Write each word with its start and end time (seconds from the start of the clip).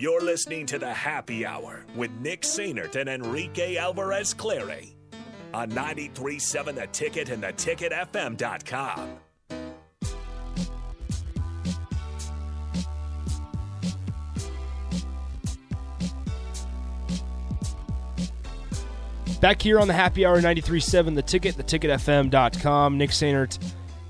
You're 0.00 0.22
listening 0.22 0.64
to 0.64 0.78
the 0.78 0.94
Happy 0.94 1.44
Hour 1.44 1.84
with 1.94 2.10
Nick 2.22 2.40
Sainert 2.40 2.96
and 2.96 3.06
Enrique 3.06 3.76
Alvarez 3.76 4.32
Clary 4.32 4.96
on 5.52 5.70
93.7 5.72 6.74
The 6.74 6.86
Ticket 6.86 7.28
and 7.28 7.42
the 7.42 7.48
theticketfm.com. 7.48 9.18
Back 19.42 19.60
here 19.60 19.78
on 19.78 19.86
the 19.86 19.92
Happy 19.92 20.24
Hour 20.24 20.40
93.7 20.40 21.14
The 21.14 21.20
Ticket, 21.20 21.58
the 21.58 21.62
theticketfm.com. 21.62 22.96
Nick 22.96 23.10
Sainert 23.10 23.58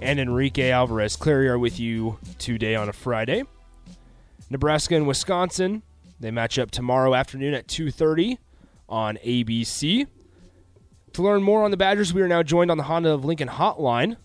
and 0.00 0.20
Enrique 0.20 0.70
Alvarez 0.70 1.16
Clary 1.16 1.48
are 1.48 1.58
with 1.58 1.80
you 1.80 2.16
today 2.38 2.76
on 2.76 2.88
a 2.88 2.92
Friday. 2.92 3.42
Nebraska 4.50 4.96
and 4.96 5.06
Wisconsin, 5.06 5.82
they 6.18 6.32
match 6.32 6.58
up 6.58 6.72
tomorrow 6.72 7.14
afternoon 7.14 7.54
at 7.54 7.68
2.30 7.68 8.38
on 8.88 9.16
ABC. 9.24 10.06
To 11.12 11.22
learn 11.22 11.42
more 11.42 11.64
on 11.64 11.70
the 11.70 11.76
Badgers, 11.76 12.12
we 12.12 12.20
are 12.20 12.28
now 12.28 12.42
joined 12.42 12.70
on 12.70 12.76
the 12.76 12.84
Honda 12.84 13.12
of 13.12 13.24
Lincoln 13.24 13.48
hotline 13.48 14.16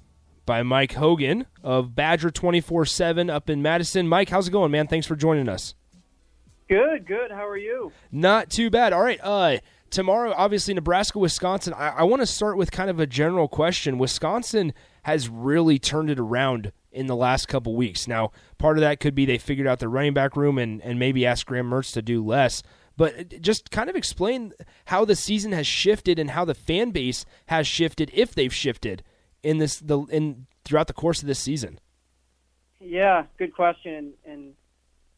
by 0.46 0.64
Mike 0.64 0.94
Hogan 0.94 1.46
of 1.64 1.96
Badger 1.96 2.32
24-7 2.32 3.32
up 3.32 3.50
in 3.50 3.62
Madison. 3.62 4.08
Mike, 4.08 4.30
how's 4.30 4.48
it 4.48 4.52
going, 4.52 4.72
man? 4.72 4.88
Thanks 4.88 5.08
for 5.08 5.16
joining 5.16 5.48
us. 5.48 5.76
Good, 6.68 7.06
good. 7.06 7.32
How 7.32 7.48
are 7.48 7.58
you? 7.58 7.92
Not 8.12 8.50
too 8.50 8.72
bad. 8.72 8.94
All 8.94 9.04
right, 9.04 9.20
uh, 9.22 9.58
tomorrow, 9.92 10.34
obviously, 10.36 10.74
Nebraska, 10.74 11.20
Wisconsin. 11.20 11.74
I, 11.74 11.90
I 11.90 12.04
want 12.04 12.24
to 12.24 12.26
start 12.26 12.58
with 12.58 12.72
kind 12.72 12.90
of 12.90 13.00
a 13.00 13.06
general 13.06 13.48
question. 13.48 14.00
Wisconsin 14.00 14.74
has 15.04 15.30
really 15.30 15.78
turned 15.78 16.10
it 16.10 16.20
around 16.20 16.72
in 16.96 17.08
the 17.08 17.16
last 17.16 17.48
couple 17.48 17.76
weeks. 17.76 18.08
Now, 18.08 18.32
part 18.58 18.78
of 18.78 18.82
that 18.82 19.00
could 19.00 19.14
be 19.14 19.26
they 19.26 19.38
figured 19.38 19.68
out 19.68 19.80
their 19.80 19.90
running 19.90 20.14
back 20.14 20.36
room 20.36 20.58
and, 20.58 20.82
and 20.82 20.98
maybe 20.98 21.26
asked 21.26 21.46
Graham 21.46 21.70
Mertz 21.70 21.92
to 21.94 22.02
do 22.02 22.24
less. 22.24 22.64
But 22.98 23.42
just 23.42 23.72
kind 23.72 23.90
of 23.90 23.96
explain 23.96 24.54
how 24.86 25.04
the 25.04 25.16
season 25.16 25.52
has 25.52 25.68
shifted 25.68 26.18
and 26.18 26.32
how 26.32 26.46
the 26.46 26.54
fan 26.54 26.92
base 26.92 27.26
has 27.48 27.68
shifted, 27.68 28.10
if 28.14 28.34
they've 28.34 28.54
shifted 28.54 29.04
in 29.44 29.58
this 29.58 29.80
the 29.80 30.00
in 30.04 30.48
throughout 30.64 30.88
the 30.88 30.94
course 30.94 31.22
of 31.22 31.28
this 31.28 31.40
season. 31.40 31.80
Yeah, 32.80 33.26
good 33.38 33.54
question. 33.54 34.14
And 34.26 34.54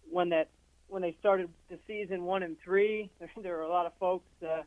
when 0.09 0.29
that 0.29 0.49
when 0.87 1.03
they 1.03 1.15
started 1.19 1.49
the 1.69 1.77
season 1.85 2.23
one 2.23 2.41
and 2.41 2.57
three, 2.63 3.11
there, 3.19 3.29
there 3.43 3.55
were 3.55 3.61
a 3.61 3.69
lot 3.69 3.85
of 3.85 3.93
folks 3.99 4.27
uh, 4.43 4.63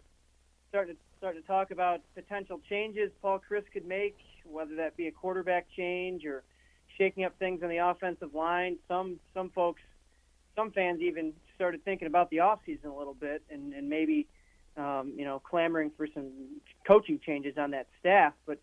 starting 0.68 0.94
to 0.94 1.00
starting 1.18 1.42
to 1.42 1.46
talk 1.48 1.72
about 1.72 2.00
potential 2.14 2.60
changes 2.68 3.10
Paul 3.20 3.40
Chryst 3.50 3.70
could 3.72 3.86
make, 3.86 4.16
whether 4.44 4.76
that 4.76 4.96
be 4.96 5.08
a 5.08 5.12
quarterback 5.12 5.66
change 5.76 6.24
or 6.24 6.44
shaking 7.00 7.24
up 7.24 7.32
things 7.38 7.62
on 7.62 7.70
the 7.70 7.78
offensive 7.78 8.34
line. 8.34 8.76
Some 8.86 9.18
some 9.32 9.50
folks, 9.50 9.80
some 10.54 10.70
fans 10.70 11.00
even 11.00 11.32
started 11.54 11.82
thinking 11.84 12.06
about 12.06 12.30
the 12.30 12.38
offseason 12.38 12.84
a 12.84 12.96
little 12.96 13.14
bit 13.14 13.42
and, 13.50 13.72
and 13.72 13.88
maybe 13.88 14.26
um, 14.76 15.14
you 15.16 15.24
know 15.24 15.40
clamoring 15.40 15.90
for 15.96 16.06
some 16.12 16.30
coaching 16.86 17.18
changes 17.24 17.56
on 17.56 17.70
that 17.70 17.86
staff. 17.98 18.34
But 18.46 18.58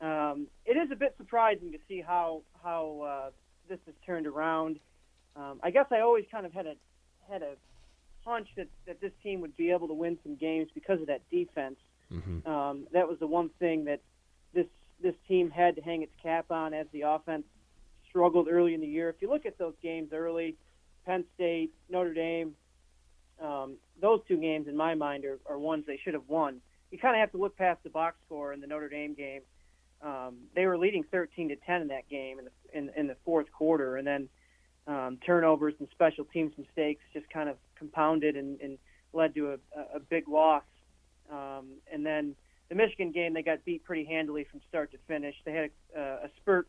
um, 0.00 0.48
it 0.64 0.76
is 0.76 0.90
a 0.90 0.96
bit 0.96 1.14
surprising 1.16 1.72
to 1.72 1.78
see 1.88 2.00
how 2.00 2.42
how 2.62 3.00
uh, 3.00 3.30
this 3.68 3.78
has 3.86 3.94
turned 4.04 4.26
around. 4.26 4.80
Um, 5.36 5.60
I 5.62 5.70
guess 5.70 5.86
I 5.92 6.00
always 6.00 6.24
kind 6.30 6.44
of 6.44 6.52
had 6.52 6.66
a 6.66 6.74
had 7.30 7.42
a 7.42 7.54
hunch 8.24 8.48
that, 8.56 8.66
that 8.86 9.00
this 9.00 9.12
team 9.22 9.40
would 9.40 9.56
be 9.56 9.70
able 9.70 9.86
to 9.86 9.94
win 9.94 10.18
some 10.24 10.34
games 10.34 10.68
because 10.74 11.00
of 11.00 11.06
that 11.06 11.20
defense. 11.30 11.76
Mm-hmm. 12.12 12.48
Um, 12.50 12.88
that 12.92 13.08
was 13.08 13.18
the 13.20 13.26
one 13.28 13.50
thing 13.60 13.84
that 13.84 14.00
this 14.52 14.66
this 15.00 15.14
team 15.28 15.50
had 15.50 15.76
to 15.76 15.82
hang 15.82 16.02
its 16.02 16.12
cap 16.20 16.50
on 16.50 16.74
as 16.74 16.86
the 16.92 17.02
offense 17.02 17.44
struggled 18.16 18.48
early 18.50 18.72
in 18.72 18.80
the 18.80 18.86
year. 18.86 19.10
If 19.10 19.16
you 19.20 19.28
look 19.28 19.44
at 19.44 19.58
those 19.58 19.74
games 19.82 20.08
early, 20.14 20.56
Penn 21.04 21.24
State, 21.34 21.70
Notre 21.90 22.14
Dame, 22.14 22.54
um, 23.42 23.74
those 24.00 24.20
two 24.26 24.38
games 24.38 24.68
in 24.68 24.76
my 24.76 24.94
mind 24.94 25.26
are, 25.26 25.38
are 25.46 25.58
ones 25.58 25.84
they 25.86 26.00
should 26.02 26.14
have 26.14 26.26
won. 26.26 26.62
You 26.90 26.96
kind 26.96 27.14
of 27.14 27.20
have 27.20 27.30
to 27.32 27.36
look 27.36 27.58
past 27.58 27.82
the 27.84 27.90
box 27.90 28.16
score 28.24 28.54
in 28.54 28.62
the 28.62 28.66
Notre 28.66 28.88
Dame 28.88 29.12
game. 29.12 29.42
Um, 30.02 30.36
they 30.54 30.64
were 30.64 30.78
leading 30.78 31.04
13 31.10 31.50
to 31.50 31.56
10 31.56 31.82
in 31.82 31.88
that 31.88 32.08
game 32.08 32.38
in 32.38 32.46
the 32.46 32.78
in, 32.78 32.90
in 32.96 33.06
the 33.06 33.16
fourth 33.22 33.52
quarter, 33.52 33.96
and 33.96 34.06
then 34.06 34.28
um, 34.86 35.18
turnovers 35.26 35.74
and 35.78 35.88
special 35.90 36.24
teams 36.24 36.52
mistakes 36.56 37.02
just 37.12 37.28
kind 37.28 37.50
of 37.50 37.56
compounded 37.78 38.34
and, 38.34 38.58
and 38.62 38.78
led 39.12 39.34
to 39.34 39.52
a, 39.52 39.96
a 39.96 40.00
big 40.00 40.26
loss. 40.26 40.64
Um, 41.30 41.66
and 41.92 42.04
then 42.04 42.34
the 42.70 42.76
Michigan 42.76 43.12
game, 43.12 43.34
they 43.34 43.42
got 43.42 43.62
beat 43.66 43.84
pretty 43.84 44.04
handily 44.04 44.44
from 44.50 44.60
start 44.68 44.90
to 44.92 44.98
finish. 45.06 45.34
They 45.44 45.52
had 45.52 45.70
a, 45.94 46.00
a 46.00 46.30
spurt 46.38 46.68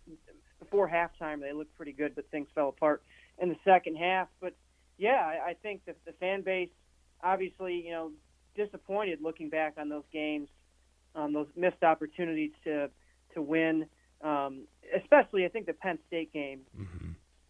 before 0.70 0.90
halftime. 0.90 1.42
They 1.42 1.54
looked 1.54 1.76
pretty 1.76 1.94
good, 1.94 2.16
but 2.16 2.30
things 2.32 2.48
fell 2.54 2.70
apart 2.70 3.04
in 3.40 3.50
the 3.50 3.58
second 3.64 3.98
half. 3.98 4.28
But 4.42 4.56
yeah, 4.98 5.22
I, 5.24 5.50
I 5.50 5.54
think 5.62 5.82
that 5.86 5.98
the 6.06 6.14
fan 6.14 6.42
base, 6.42 6.70
obviously, 7.24 7.84
you 7.86 7.92
know, 7.92 8.12
disappointed 8.56 9.20
looking 9.22 9.50
back 9.50 9.76
on 9.78 9.90
those 9.90 10.06
games, 10.12 10.50
um, 11.16 11.34
those 11.34 11.48
missed 11.56 11.84
opportunities 11.84 12.52
to 12.64 12.90
to 13.34 13.42
win. 13.42 13.86
Um, 14.22 14.64
especially, 14.96 15.46
I 15.46 15.50
think 15.50 15.68
the 15.68 15.74
Penn 15.74 16.00
State 16.08 16.34
game. 16.34 16.62
Mm-hmm 16.78 17.08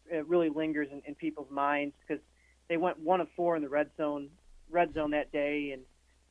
it 0.09 0.27
really 0.27 0.49
lingers 0.49 0.87
in, 0.91 1.01
in 1.05 1.15
people's 1.15 1.49
minds 1.51 1.93
because 2.07 2.23
they 2.69 2.77
went 2.77 2.99
one 2.99 3.21
of 3.21 3.27
four 3.35 3.55
in 3.55 3.61
the 3.61 3.69
red 3.69 3.89
zone 3.97 4.29
red 4.69 4.93
zone 4.93 5.11
that 5.11 5.31
day 5.31 5.73
and 5.73 5.81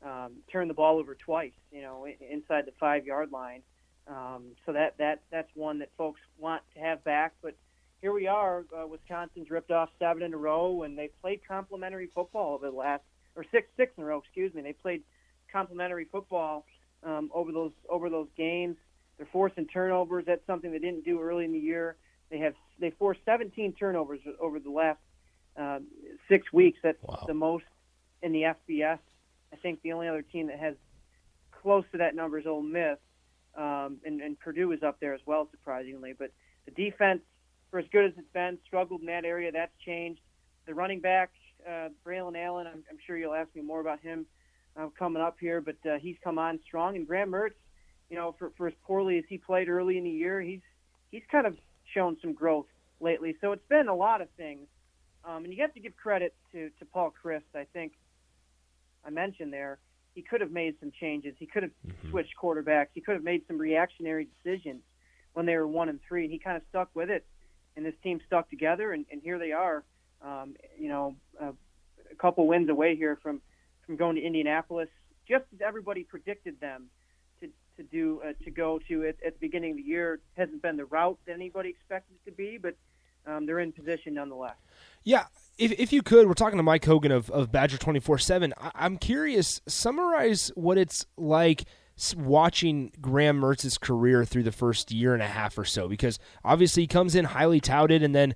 um, 0.04 0.32
turned 0.52 0.68
the 0.68 0.74
ball 0.74 0.98
over 0.98 1.14
twice, 1.14 1.52
you 1.72 1.80
know, 1.80 2.06
inside 2.30 2.66
the 2.66 2.72
five 2.78 3.06
yard 3.06 3.32
line. 3.32 3.62
Um, 4.08 4.52
so 4.64 4.72
that 4.72 4.98
that 4.98 5.22
that's 5.30 5.50
one 5.54 5.80
that 5.80 5.90
folks 5.96 6.20
want 6.38 6.62
to 6.74 6.80
have 6.80 7.02
back. 7.04 7.34
But 7.42 7.56
here 8.00 8.12
we 8.12 8.26
are. 8.26 8.64
Uh, 8.76 8.86
Wisconsin's 8.86 9.50
ripped 9.50 9.70
off 9.70 9.88
seven 9.98 10.22
in 10.22 10.32
a 10.32 10.36
row, 10.36 10.82
and 10.82 10.96
they 10.96 11.10
played 11.20 11.40
complementary 11.46 12.08
football 12.14 12.54
over 12.54 12.70
the 12.70 12.76
last 12.76 13.02
or 13.34 13.44
six 13.50 13.68
six 13.76 13.92
in 13.96 14.04
a 14.04 14.06
row. 14.06 14.18
Excuse 14.18 14.54
me. 14.54 14.62
They 14.62 14.72
played 14.72 15.02
complementary 15.52 16.06
football 16.10 16.66
um, 17.02 17.30
over 17.34 17.52
those 17.52 17.72
over 17.88 18.08
those 18.08 18.28
games. 18.36 18.76
They're 19.16 19.28
forcing 19.32 19.66
turnovers. 19.66 20.24
That's 20.26 20.46
something 20.46 20.70
they 20.70 20.78
didn't 20.78 21.04
do 21.04 21.20
early 21.20 21.44
in 21.44 21.52
the 21.52 21.58
year. 21.58 21.96
They 22.30 22.38
have 22.38 22.54
they 22.78 22.90
forced 22.90 23.20
17 23.24 23.72
turnovers 23.72 24.20
over 24.40 24.58
the 24.58 24.70
last 24.70 24.98
uh, 25.56 25.80
six 26.28 26.52
weeks. 26.52 26.78
That's 26.82 27.02
wow. 27.02 27.24
the 27.26 27.34
most 27.34 27.64
in 28.22 28.32
the 28.32 28.42
FBS. 28.42 28.98
I 29.52 29.56
think 29.56 29.80
the 29.82 29.92
only 29.92 30.08
other 30.08 30.22
team 30.22 30.48
that 30.48 30.58
has 30.58 30.74
close 31.62 31.84
to 31.92 31.98
that 31.98 32.14
number 32.14 32.38
is 32.38 32.46
Ole 32.46 32.62
Miss, 32.62 32.98
um, 33.56 33.98
and, 34.04 34.20
and 34.20 34.38
Purdue 34.38 34.72
is 34.72 34.82
up 34.82 35.00
there 35.00 35.14
as 35.14 35.20
well, 35.26 35.48
surprisingly. 35.50 36.14
But 36.16 36.32
the 36.66 36.70
defense, 36.72 37.22
for 37.70 37.78
as 37.78 37.86
good 37.90 38.06
as 38.06 38.12
it's 38.16 38.32
been, 38.32 38.58
struggled 38.66 39.00
in 39.00 39.06
that 39.06 39.24
area. 39.24 39.50
That's 39.52 39.72
changed. 39.84 40.20
The 40.66 40.74
running 40.74 41.00
back, 41.00 41.30
uh, 41.66 41.88
Braylon 42.06 42.36
Allen, 42.36 42.66
I'm, 42.66 42.84
I'm 42.90 42.98
sure 43.06 43.16
you'll 43.16 43.34
ask 43.34 43.48
me 43.54 43.62
more 43.62 43.80
about 43.80 44.00
him 44.00 44.26
uh, 44.76 44.88
coming 44.98 45.22
up 45.22 45.36
here, 45.40 45.60
but 45.60 45.76
uh, 45.88 45.98
he's 45.98 46.16
come 46.22 46.38
on 46.38 46.58
strong. 46.66 46.96
And 46.96 47.06
Graham 47.06 47.30
Mertz, 47.30 47.54
you 48.10 48.16
know, 48.16 48.34
for, 48.38 48.52
for 48.56 48.68
as 48.68 48.74
poorly 48.84 49.18
as 49.18 49.24
he 49.28 49.38
played 49.38 49.68
early 49.68 49.98
in 49.98 50.04
the 50.04 50.10
year, 50.10 50.40
he's 50.40 50.60
he's 51.10 51.22
kind 51.30 51.46
of 51.46 51.56
shown 51.94 52.16
some 52.20 52.34
growth 52.34 52.66
lately. 53.00 53.36
So 53.40 53.52
it's 53.52 53.66
been 53.68 53.88
a 53.88 53.94
lot 53.94 54.20
of 54.20 54.28
things, 54.36 54.66
um, 55.24 55.44
and 55.44 55.52
you 55.52 55.62
have 55.62 55.74
to 55.74 55.80
give 55.80 55.96
credit 55.96 56.34
to 56.52 56.70
to 56.78 56.84
Paul 56.84 57.12
Chryst. 57.24 57.42
I 57.54 57.64
think 57.72 57.92
I 59.04 59.10
mentioned 59.10 59.52
there 59.52 59.78
he 60.16 60.22
could 60.22 60.40
have 60.40 60.50
made 60.50 60.74
some 60.80 60.90
changes. 60.98 61.34
He 61.38 61.46
could 61.46 61.62
have 61.62 61.72
mm-hmm. 61.86 62.10
switched 62.10 62.34
quarterbacks. 62.42 62.88
He 62.94 63.02
could 63.02 63.14
have 63.14 63.22
made 63.22 63.42
some 63.46 63.58
reactionary 63.58 64.26
decisions 64.42 64.82
when 65.34 65.44
they 65.44 65.54
were 65.54 65.68
one 65.68 65.90
and 65.90 66.00
three, 66.08 66.24
and 66.24 66.32
he 66.32 66.38
kind 66.38 66.56
of 66.56 66.62
stuck 66.70 66.88
with 66.94 67.10
it. 67.10 67.24
And 67.76 67.84
this 67.84 67.94
team 68.02 68.20
stuck 68.26 68.48
together, 68.48 68.92
and, 68.92 69.04
and 69.12 69.20
here 69.22 69.38
they 69.38 69.52
are. 69.52 69.84
Um, 70.22 70.56
you 70.78 70.88
know, 70.88 71.16
uh, 71.40 71.52
a 72.10 72.14
couple 72.16 72.46
wins 72.46 72.70
away 72.70 72.96
here 72.96 73.18
from 73.22 73.42
from 73.84 73.96
going 73.96 74.16
to 74.16 74.22
Indianapolis, 74.22 74.88
just 75.28 75.44
as 75.54 75.60
everybody 75.60 76.02
predicted 76.02 76.58
them 76.58 76.88
to 77.76 77.82
do 77.82 78.22
uh, 78.26 78.32
to 78.44 78.50
go 78.50 78.80
to 78.88 79.04
at, 79.04 79.16
at 79.24 79.34
the 79.34 79.38
beginning 79.40 79.72
of 79.72 79.76
the 79.76 79.82
year 79.82 80.20
hasn't 80.36 80.62
been 80.62 80.78
the 80.78 80.86
route 80.86 81.18
that 81.26 81.34
anybody 81.34 81.68
expected 81.68 82.14
it 82.14 82.30
to 82.30 82.34
be, 82.34 82.58
but 82.58 82.74
um, 83.26 83.46
they're 83.46 83.60
in 83.60 83.72
position 83.72 84.14
nonetheless. 84.14 84.56
Yeah, 85.04 85.26
if, 85.58 85.72
if 85.72 85.92
you 85.92 86.02
could, 86.02 86.26
we're 86.26 86.34
talking 86.34 86.58
to 86.58 86.62
Mike 86.62 86.84
Hogan 86.84 87.12
of, 87.12 87.30
of 87.30 87.50
Badger 87.50 87.78
24 87.78 88.18
7. 88.18 88.52
I'm 88.74 88.98
curious, 88.98 89.60
summarize 89.66 90.50
what 90.54 90.78
it's 90.78 91.06
like 91.16 91.64
watching 92.14 92.92
Graham 93.00 93.38
Mertz's 93.38 93.78
career 93.78 94.24
through 94.24 94.42
the 94.42 94.52
first 94.52 94.92
year 94.92 95.14
and 95.14 95.22
a 95.22 95.26
half 95.26 95.56
or 95.56 95.64
so 95.64 95.88
because 95.88 96.18
obviously 96.44 96.82
he 96.82 96.86
comes 96.86 97.14
in 97.14 97.24
highly 97.24 97.58
touted 97.58 98.02
and 98.02 98.14
then 98.14 98.34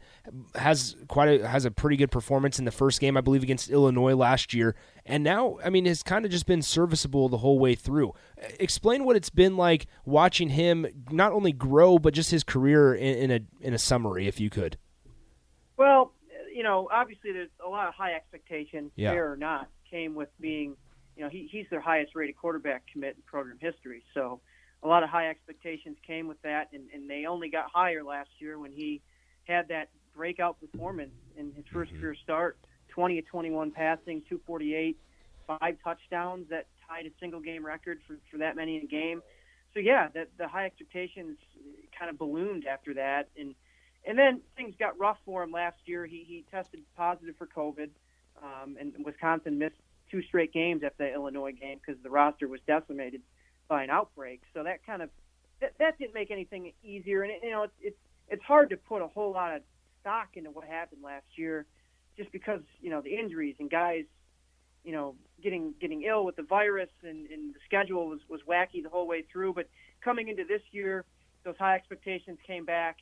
has 0.55 0.97
quite 1.09 1.41
a 1.43 1.47
has 1.47 1.67
a 1.67 1.71
pretty 1.71 1.97
good 1.97 2.11
performance 2.11 2.59
in 2.59 2.65
the 2.65 2.71
first 2.71 3.01
game 3.01 3.19
I 3.19 3.21
believe 3.21 3.43
against 3.43 3.69
Illinois 3.69 4.15
last 4.15 4.55
year 4.55 4.75
and 5.05 5.23
now 5.23 5.59
I 5.63 5.69
mean 5.69 5.85
has 5.85 6.03
kind 6.03 6.25
of 6.25 6.31
just 6.31 6.47
been 6.47 6.63
serviceable 6.63 7.29
the 7.29 7.37
whole 7.37 7.59
way 7.59 7.75
through. 7.75 8.15
Explain 8.59 9.05
what 9.05 9.15
it's 9.15 9.29
been 9.29 9.59
like 9.59 9.87
watching 10.07 10.49
him 10.49 10.87
not 11.11 11.33
only 11.33 11.53
grow 11.53 11.99
but 11.99 12.15
just 12.15 12.31
his 12.31 12.43
career 12.43 12.95
in, 12.95 13.31
in 13.31 13.31
a 13.31 13.41
in 13.61 13.75
a 13.75 13.79
summary 13.79 14.27
if 14.27 14.41
you 14.41 14.49
could. 14.49 14.79
Well, 15.77 16.15
you 16.61 16.65
know, 16.65 16.91
obviously 16.93 17.33
there's 17.33 17.49
a 17.65 17.69
lot 17.71 17.89
of 17.89 17.95
high 17.95 18.13
expectations, 18.13 18.93
yeah. 18.95 19.13
fair 19.13 19.33
or 19.33 19.37
not, 19.39 19.69
came 19.91 20.15
with 20.15 20.29
being 20.39 20.77
you 21.17 21.23
know, 21.23 21.31
he, 21.31 21.49
he's 21.51 21.65
their 21.71 21.81
highest 21.81 22.15
rated 22.15 22.37
quarterback 22.37 22.83
commit 22.93 23.17
in 23.17 23.23
program 23.23 23.57
history. 23.59 24.03
So 24.13 24.43
a 24.83 24.87
lot 24.87 25.03
of 25.03 25.09
high 25.09 25.31
expectations 25.31 25.97
came 26.07 26.29
with 26.29 26.37
that, 26.43 26.69
and, 26.75 26.83
and 26.93 27.09
they 27.09 27.25
only 27.25 27.49
got 27.49 27.71
higher 27.73 28.05
last 28.05 28.29
year 28.41 28.59
when 28.59 28.73
he 28.73 29.01
had 29.45 29.69
that 29.69 29.89
breakout 30.15 30.59
performance 30.61 31.15
in 31.35 31.51
his 31.53 31.65
1st 31.73 31.87
mm-hmm. 31.87 32.01
career 32.03 32.17
start 32.23 32.59
20 32.89 33.21
of 33.21 33.27
21 33.27 33.71
passing, 33.71 34.21
248, 34.29 34.99
five 35.47 35.77
touchdowns 35.83 36.47
that 36.51 36.67
tied 36.87 37.07
a 37.07 37.11
single 37.19 37.41
game 37.41 37.65
record 37.65 38.01
for, 38.07 38.19
for 38.31 38.37
that 38.37 38.55
many 38.55 38.77
in 38.77 38.83
a 38.83 38.87
game. 38.87 39.23
So 39.73 39.81
yeah, 39.81 40.09
the, 40.13 40.27
the 40.37 40.47
high 40.47 40.67
expectations 40.67 41.39
kind 41.99 42.11
of 42.11 42.19
ballooned 42.19 42.67
after 42.67 42.93
that, 42.95 43.31
and 43.39 43.55
and 44.07 44.19
then 44.19 44.41
things 44.57 44.75
got 44.79 44.99
rough 44.99 45.19
for 45.25 45.43
him 45.43 45.53
last 45.53 45.79
year. 45.85 46.07
He 46.07 46.25
he 46.27 46.45
tested 46.51 46.81
positive 46.97 47.35
for 47.37 47.47
COVID, 47.47 47.91
um, 48.43 48.77
and 48.81 48.95
Wisconsin 49.05 49.59
missed 49.59 49.77
two 50.11 50.23
straight 50.23 50.53
games 50.53 50.83
after 50.85 51.05
the 51.05 51.15
Illinois 51.15 51.53
game 51.53 51.79
because 51.85 52.01
the 52.03 52.11
roster 52.11 52.49
was 52.49 52.61
decimated 52.67 53.23
by 53.69 53.85
an 53.85 53.91
outbreak. 53.91 54.43
So 54.53 54.65
that 54.65 54.85
kind 54.85 55.03
of 55.03 55.11
that, 55.61 55.75
that 55.79 55.99
didn't 55.99 56.15
make 56.15 56.31
anything 56.31 56.73
easier. 56.83 57.23
And 57.23 57.33
it, 57.33 57.41
you 57.43 57.51
know, 57.51 57.63
it's 57.65 57.75
it's 57.81 57.99
it's 58.29 58.43
hard 58.43 58.71
to 58.71 58.77
put 58.77 59.03
a 59.03 59.07
whole 59.07 59.33
lot 59.33 59.55
of 59.55 59.63
stock 60.01 60.29
into 60.35 60.51
what 60.51 60.65
happened 60.65 61.03
last 61.03 61.27
year, 61.37 61.67
just 62.17 62.33
because 62.33 62.61
you 62.81 62.91
know 62.91 63.01
the 63.01 63.17
injuries 63.17 63.57
and 63.59 63.71
guys, 63.71 64.05
you 64.85 64.93
know, 64.93 65.15
getting 65.43 65.75
getting 65.81 66.03
ill 66.03 66.25
with 66.25 66.37
the 66.37 66.43
virus 66.43 66.91
and, 67.03 67.31
and 67.31 67.55
the 67.55 67.61
schedule 67.67 68.09
was 68.09 68.21
was 68.29 68.41
wacky 68.49 68.83
the 68.83 68.89
whole 68.91 69.07
way 69.07 69.25
through. 69.31 69.55
But 69.55 69.69
coming 70.03 70.29
into 70.29 70.45
this 70.45 70.63
year, 70.73 71.05
those 71.45 71.57
high 71.59 71.75
expectations 71.75 72.39
came 72.47 72.65
back. 72.65 72.99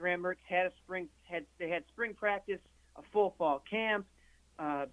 Graham 0.00 0.22
Mertz 0.22 0.36
had 0.48 0.66
a 0.66 0.72
spring 0.82 1.08
had 1.30 1.44
they 1.58 1.68
had 1.68 1.84
spring 1.88 2.14
practice, 2.14 2.60
a 2.96 3.02
full 3.12 3.34
fall 3.36 3.62
camp, 3.70 4.06
uh, 4.58 4.86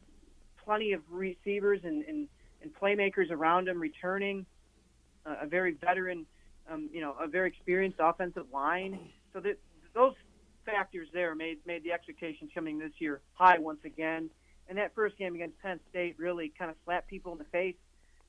plenty 0.64 0.92
of 0.92 1.02
receivers 1.10 1.80
and, 1.84 2.04
and, 2.04 2.28
and 2.62 2.72
playmakers 2.76 3.32
around 3.32 3.70
him 3.70 3.80
returning, 3.80 4.46
uh, 5.26 5.36
a 5.42 5.48
very 5.48 5.74
veteran, 5.74 6.26
um, 6.70 6.90
you 6.92 7.00
know, 7.00 7.16
a 7.22 7.28
very 7.28 7.48
experienced 7.48 8.00
offensive 8.02 8.46
line. 8.54 9.00
So 9.34 9.40
that 9.40 9.58
those 9.94 10.14
factors 10.66 11.08
there 11.14 11.34
made 11.36 11.60
made 11.66 11.84
the 11.84 11.94
expectations 11.94 12.52
coming 12.54 12.78
this 12.78 12.92
year 13.00 13.22
high 13.34 13.60
once 13.60 13.80
again. 13.86 14.30
And 14.68 14.78
that 14.78 14.94
first 14.94 15.18
game 15.18 15.34
against 15.36 15.58
Penn 15.60 15.80
State 15.90 16.16
really 16.20 16.52
kind 16.60 16.70
of 16.70 16.76
slapped 16.84 17.08
people 17.08 17.32
in 17.32 17.38
the 17.38 17.46
face. 17.46 17.78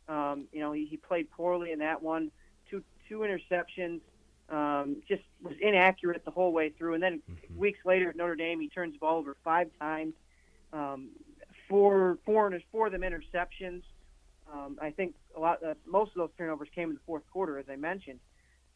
Um, 0.09 0.47
you 0.53 0.61
know, 0.61 0.71
he, 0.71 0.87
he 0.87 0.97
played 0.97 1.29
poorly 1.33 1.73
in 1.73 1.81
that 1.81 2.01
one, 2.01 2.31
two 2.71 2.85
two 3.09 3.19
interceptions, 3.19 4.01
um, 4.51 5.03
just 5.09 5.23
was 5.43 5.55
inaccurate 5.61 6.25
the 6.25 6.31
whole 6.31 6.53
way 6.53 6.71
through. 6.71 6.95
And 6.95 7.03
then 7.03 7.23
mm-hmm. 7.31 7.59
weeks 7.59 7.81
later 7.85 8.11
at 8.11 8.17
Notre 8.17 8.37
Dame, 8.37 8.61
he 8.61 8.69
turns 8.69 8.95
the 8.95 8.99
ball 8.99 9.19
over 9.19 9.37
five 9.45 9.69
times, 9.79 10.15
um, 10.73 11.09
four 11.69 12.19
four 12.25 12.59
four 12.73 12.87
of 12.87 12.93
them 12.93 13.03
interceptions. 13.03 13.83
Um, 14.53 14.79
I 14.81 14.91
think 14.91 15.15
a 15.37 15.41
lot, 15.41 15.63
uh, 15.63 15.75
most 15.87 16.11
of 16.11 16.17
those 16.17 16.31
turnovers 16.39 16.69
came 16.75 16.89
in 16.89 16.95
the 16.95 17.01
fourth 17.05 17.25
quarter, 17.31 17.59
as 17.59 17.67
I 17.71 17.77
mentioned. 17.77 18.21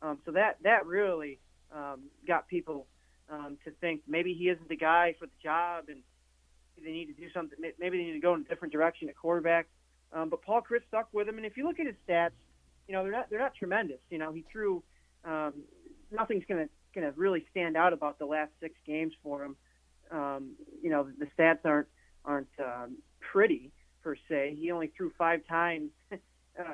Um, 0.03 0.19
so 0.25 0.33
that 0.33 0.59
that 0.63 0.85
really 0.87 1.39
um, 1.75 2.03
got 2.27 2.49
people 2.49 2.87
um, 3.31 3.57
to 3.65 3.71
think 3.81 4.03
maybe 4.07 4.35
he 4.35 4.49
isn't 4.49 4.69
the 4.69 4.77
guy 4.77 5.15
for 5.19 5.27
the 5.27 5.33
job, 5.43 5.85
and 5.89 6.01
they 6.83 6.93
need 6.93 7.07
to 7.07 7.15
do 7.15 7.31
something. 7.33 7.59
Maybe 7.79 7.99
they 7.99 8.05
need 8.05 8.13
to 8.13 8.21
go 8.21 8.35
in 8.35 8.43
a 8.43 8.45
different 8.45 8.73
direction 8.73 9.09
at 9.09 9.17
quarterback. 9.17 9.67
Um, 10.13 10.29
but 10.29 10.43
Paul 10.43 10.61
Chryst 10.61 10.87
stuck 10.89 11.09
with 11.13 11.27
him, 11.27 11.39
and 11.39 11.47
if 11.47 11.57
you 11.57 11.67
look 11.67 11.81
at 11.81 11.87
his 11.87 11.95
stats, 12.07 12.33
you 12.87 12.95
know 12.95 13.03
they're 13.03 13.13
not 13.13 13.31
they're 13.31 13.39
not 13.39 13.55
tremendous. 13.55 14.01
You 14.11 14.19
know 14.19 14.33
he 14.33 14.45
threw 14.53 14.83
um, 15.25 15.55
nothing's 16.11 16.45
going 16.47 16.65
to 16.65 16.71
going 16.95 17.11
to 17.11 17.19
really 17.19 17.45
stand 17.51 17.77
out 17.77 17.95
about 17.95 18.19
the 18.19 18.27
last 18.27 18.51
six 18.61 18.75
games 18.87 19.13
for 19.23 19.45
him. 19.45 19.57
Um, 20.11 20.51
you 20.83 20.91
know 20.91 21.09
the 21.19 21.27
stats 21.39 21.61
aren't 21.65 21.89
aren't 22.25 22.49
um, 22.59 22.99
pretty 23.21 23.71
per 24.03 24.17
se. 24.29 24.57
He 24.59 24.71
only 24.71 24.93
threw 24.97 25.11
five 25.17 25.41
times. 25.49 25.91
uh, 26.13 26.17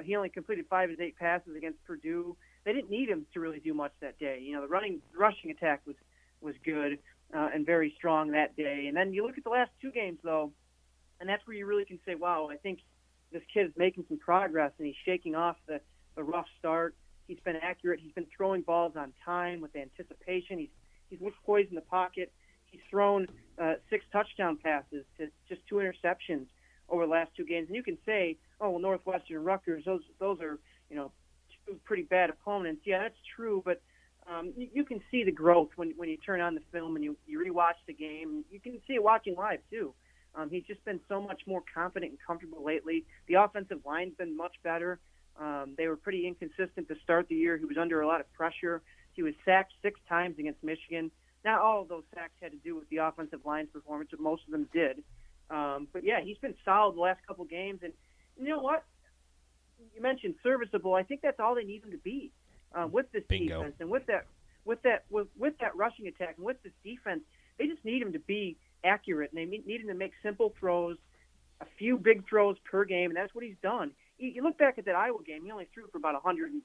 he 0.03 0.17
only 0.17 0.29
completed 0.29 0.67
five 0.69 0.91
of 0.91 1.01
eight 1.01 1.17
passes 1.17 1.57
against 1.57 1.83
Purdue. 1.85 2.37
They 2.65 2.73
didn't 2.73 2.91
need 2.91 3.09
him 3.09 3.27
to 3.33 3.41
really 3.41 3.61
do 3.61 3.75
much 3.75 3.93
that 4.01 4.19
day. 4.19 4.41
You 4.43 4.55
know 4.55 4.63
the 4.63 4.69
running 4.69 5.01
rushing 5.17 5.51
attack 5.51 5.83
was 5.87 5.97
was 6.41 6.55
good 6.65 6.99
uh, 7.35 7.49
and 7.55 7.67
very 7.67 7.95
strong 7.97 8.33
that 8.33 8.57
day. 8.57 8.87
And 8.89 8.97
then 8.97 9.13
you 9.13 9.27
look 9.27 9.39
at 9.39 9.45
the 9.45 9.51
last 9.51 9.71
two 9.81 9.91
games 9.91 10.19
though, 10.23 10.53
and 11.21 11.29
that's 11.29 11.47
where 11.47 11.57
you 11.57 11.67
really 11.67 11.85
can 11.85 11.99
say, 12.07 12.15
wow, 12.15 12.49
I 12.51 12.57
think 12.57 12.81
this 13.33 13.43
kid 13.53 13.67
is 13.67 13.73
making 13.77 14.05
some 14.09 14.19
progress 14.19 14.73
and 14.79 14.87
he's 14.87 14.97
shaking 15.05 15.35
off 15.35 15.57
the 15.67 15.81
the 16.17 16.25
rough 16.25 16.47
start. 16.59 16.95
He's 17.29 17.39
been 17.45 17.57
accurate. 17.57 18.01
He's 18.03 18.13
been 18.13 18.27
throwing 18.35 18.63
balls 18.63 18.95
on 18.97 19.13
time 19.25 19.61
with 19.61 19.77
anticipation. 19.77 20.59
He's 20.59 20.71
he's 21.11 21.21
looked 21.21 21.45
poised 21.45 21.69
in 21.69 21.77
the 21.77 21.83
pocket. 21.83 22.33
He's 22.65 22.81
thrown 22.91 23.29
uh, 23.63 23.75
six 23.91 24.05
touchdown 24.13 24.59
passes 24.63 25.05
to 25.19 25.29
just 25.49 25.61
two 25.69 25.77
interceptions 25.77 26.47
over 26.89 27.05
the 27.05 27.13
last 27.13 27.31
two 27.37 27.45
games. 27.45 27.69
And 27.69 27.77
you 27.77 27.83
can 27.83 27.99
say, 28.05 28.39
oh 28.61 28.71
well, 28.71 28.81
Northwestern 28.81 29.37
and 29.37 29.47
Rutgers, 29.47 29.85
those 29.85 30.01
those 30.19 30.41
are 30.41 30.59
you 30.91 30.97
know 30.97 31.13
two 31.67 31.79
pretty 31.85 32.03
bad 32.03 32.31
opponents. 32.31 32.83
Yeah, 32.87 33.01
that's 33.01 33.19
true, 33.37 33.63
but 33.65 33.83
um, 34.27 34.53
you, 34.57 34.69
you 34.73 34.85
can 34.85 35.01
see 35.11 35.23
the 35.23 35.33
growth 35.33 35.69
when 35.77 35.93
when 35.97 36.09
you 36.09 36.17
turn 36.17 36.41
on 36.41 36.55
the 36.55 36.63
film 36.73 36.97
and 36.97 37.05
you 37.05 37.15
you 37.27 37.39
rewatch 37.39 37.79
the 37.87 37.93
game. 37.93 38.45
You 38.51 38.59
can 38.59 38.81
see 38.87 38.95
it 38.95 39.03
watching 39.03 39.37
live 39.37 39.61
too. 39.71 39.93
Um, 40.35 40.51
he's 40.51 40.65
just 40.65 40.85
been 40.85 41.01
so 41.09 41.21
much 41.21 41.43
more 41.47 41.63
confident 41.75 42.13
and 42.13 42.19
comfortable 42.25 42.65
lately. 42.65 43.05
The 43.27 43.35
offensive 43.35 43.79
line's 43.85 44.15
been 44.17 44.37
much 44.37 44.55
better. 44.63 45.01
Um, 45.41 45.75
they 45.77 45.87
were 45.87 45.97
pretty 45.97 46.27
inconsistent 46.27 46.89
to 46.89 46.97
start 47.05 47.29
the 47.29 47.37
year. 47.37 47.57
He 47.57 47.65
was 47.65 47.77
under 47.79 48.01
a 48.01 48.07
lot 48.07 48.21
of 48.21 48.33
pressure. 48.33 48.83
He 49.13 49.23
was 49.23 49.35
sacked 49.45 49.73
six 49.83 50.01
times 50.09 50.39
against 50.39 50.63
Michigan. 50.63 51.11
Not 51.45 51.61
all 51.61 51.83
of 51.83 51.89
those 51.89 52.03
sacks 52.15 52.33
had 52.43 52.51
to 52.51 52.59
do 52.59 52.75
with 52.75 52.89
the 52.89 52.99
offensive 52.99 53.41
line's 53.45 53.69
performance, 53.73 54.11
but 54.11 54.21
most 54.21 54.43
of 54.47 54.53
them 54.53 54.69
did. 54.73 55.03
Um, 55.51 55.87
but 55.93 56.05
yeah, 56.05 56.21
he's 56.21 56.39
been 56.39 56.55
solid 56.65 56.97
the 56.97 57.01
last 57.01 57.21
couple 57.27 57.45
games, 57.45 57.81
and 57.83 57.93
you 58.37 58.49
know 58.49 58.59
what? 58.59 58.85
You 59.95 60.03
mentioned 60.03 60.35
serviceable. 60.43 60.95
I 60.95 61.05
think 61.05 61.21
that's 61.23 61.39
all 61.39 61.55
they 61.55 61.65
need 61.65 61.85
him 61.85 61.93
to 61.93 61.99
be 61.99 62.33
uh, 62.75 62.89
with 62.91 63.11
this 63.13 63.23
Bingo. 63.29 63.59
defense 63.59 63.77
and 63.79 63.89
with 63.89 64.07
that, 64.07 64.27
with 64.65 64.83
that, 64.83 65.05
with, 65.09 65.29
with 65.39 65.55
that 65.61 65.77
rushing 65.77 66.09
attack 66.09 66.35
and 66.37 66.45
with 66.45 66.61
this 66.63 66.73
defense. 66.85 67.21
They 67.59 67.67
just 67.67 67.85
need 67.85 68.03
him 68.03 68.13
to 68.13 68.19
be 68.19 68.57
accurate, 68.85 69.33
and 69.33 69.39
they 69.39 69.59
need 69.59 69.81
him 69.81 69.89
to 69.89 69.95
make 69.95 70.13
simple 70.23 70.53
throws, 70.59 70.97
a 71.61 71.67
few 71.79 71.97
big 71.97 72.29
throws 72.29 72.57
per 72.71 72.85
game, 72.85 73.11
and 73.11 73.17
that's 73.17 73.35
what 73.35 73.45
he's 73.45 73.57
done 73.63 73.93
you 74.19 74.43
look 74.43 74.59
back 74.59 74.79
at 74.79 74.85
that 74.87 74.95
Iowa 74.95 75.23
game, 75.25 75.45
he 75.45 75.51
only 75.51 75.69
threw 75.73 75.87
for 75.89 75.99
about 75.99 76.15
100 76.15 76.53
and 76.53 76.63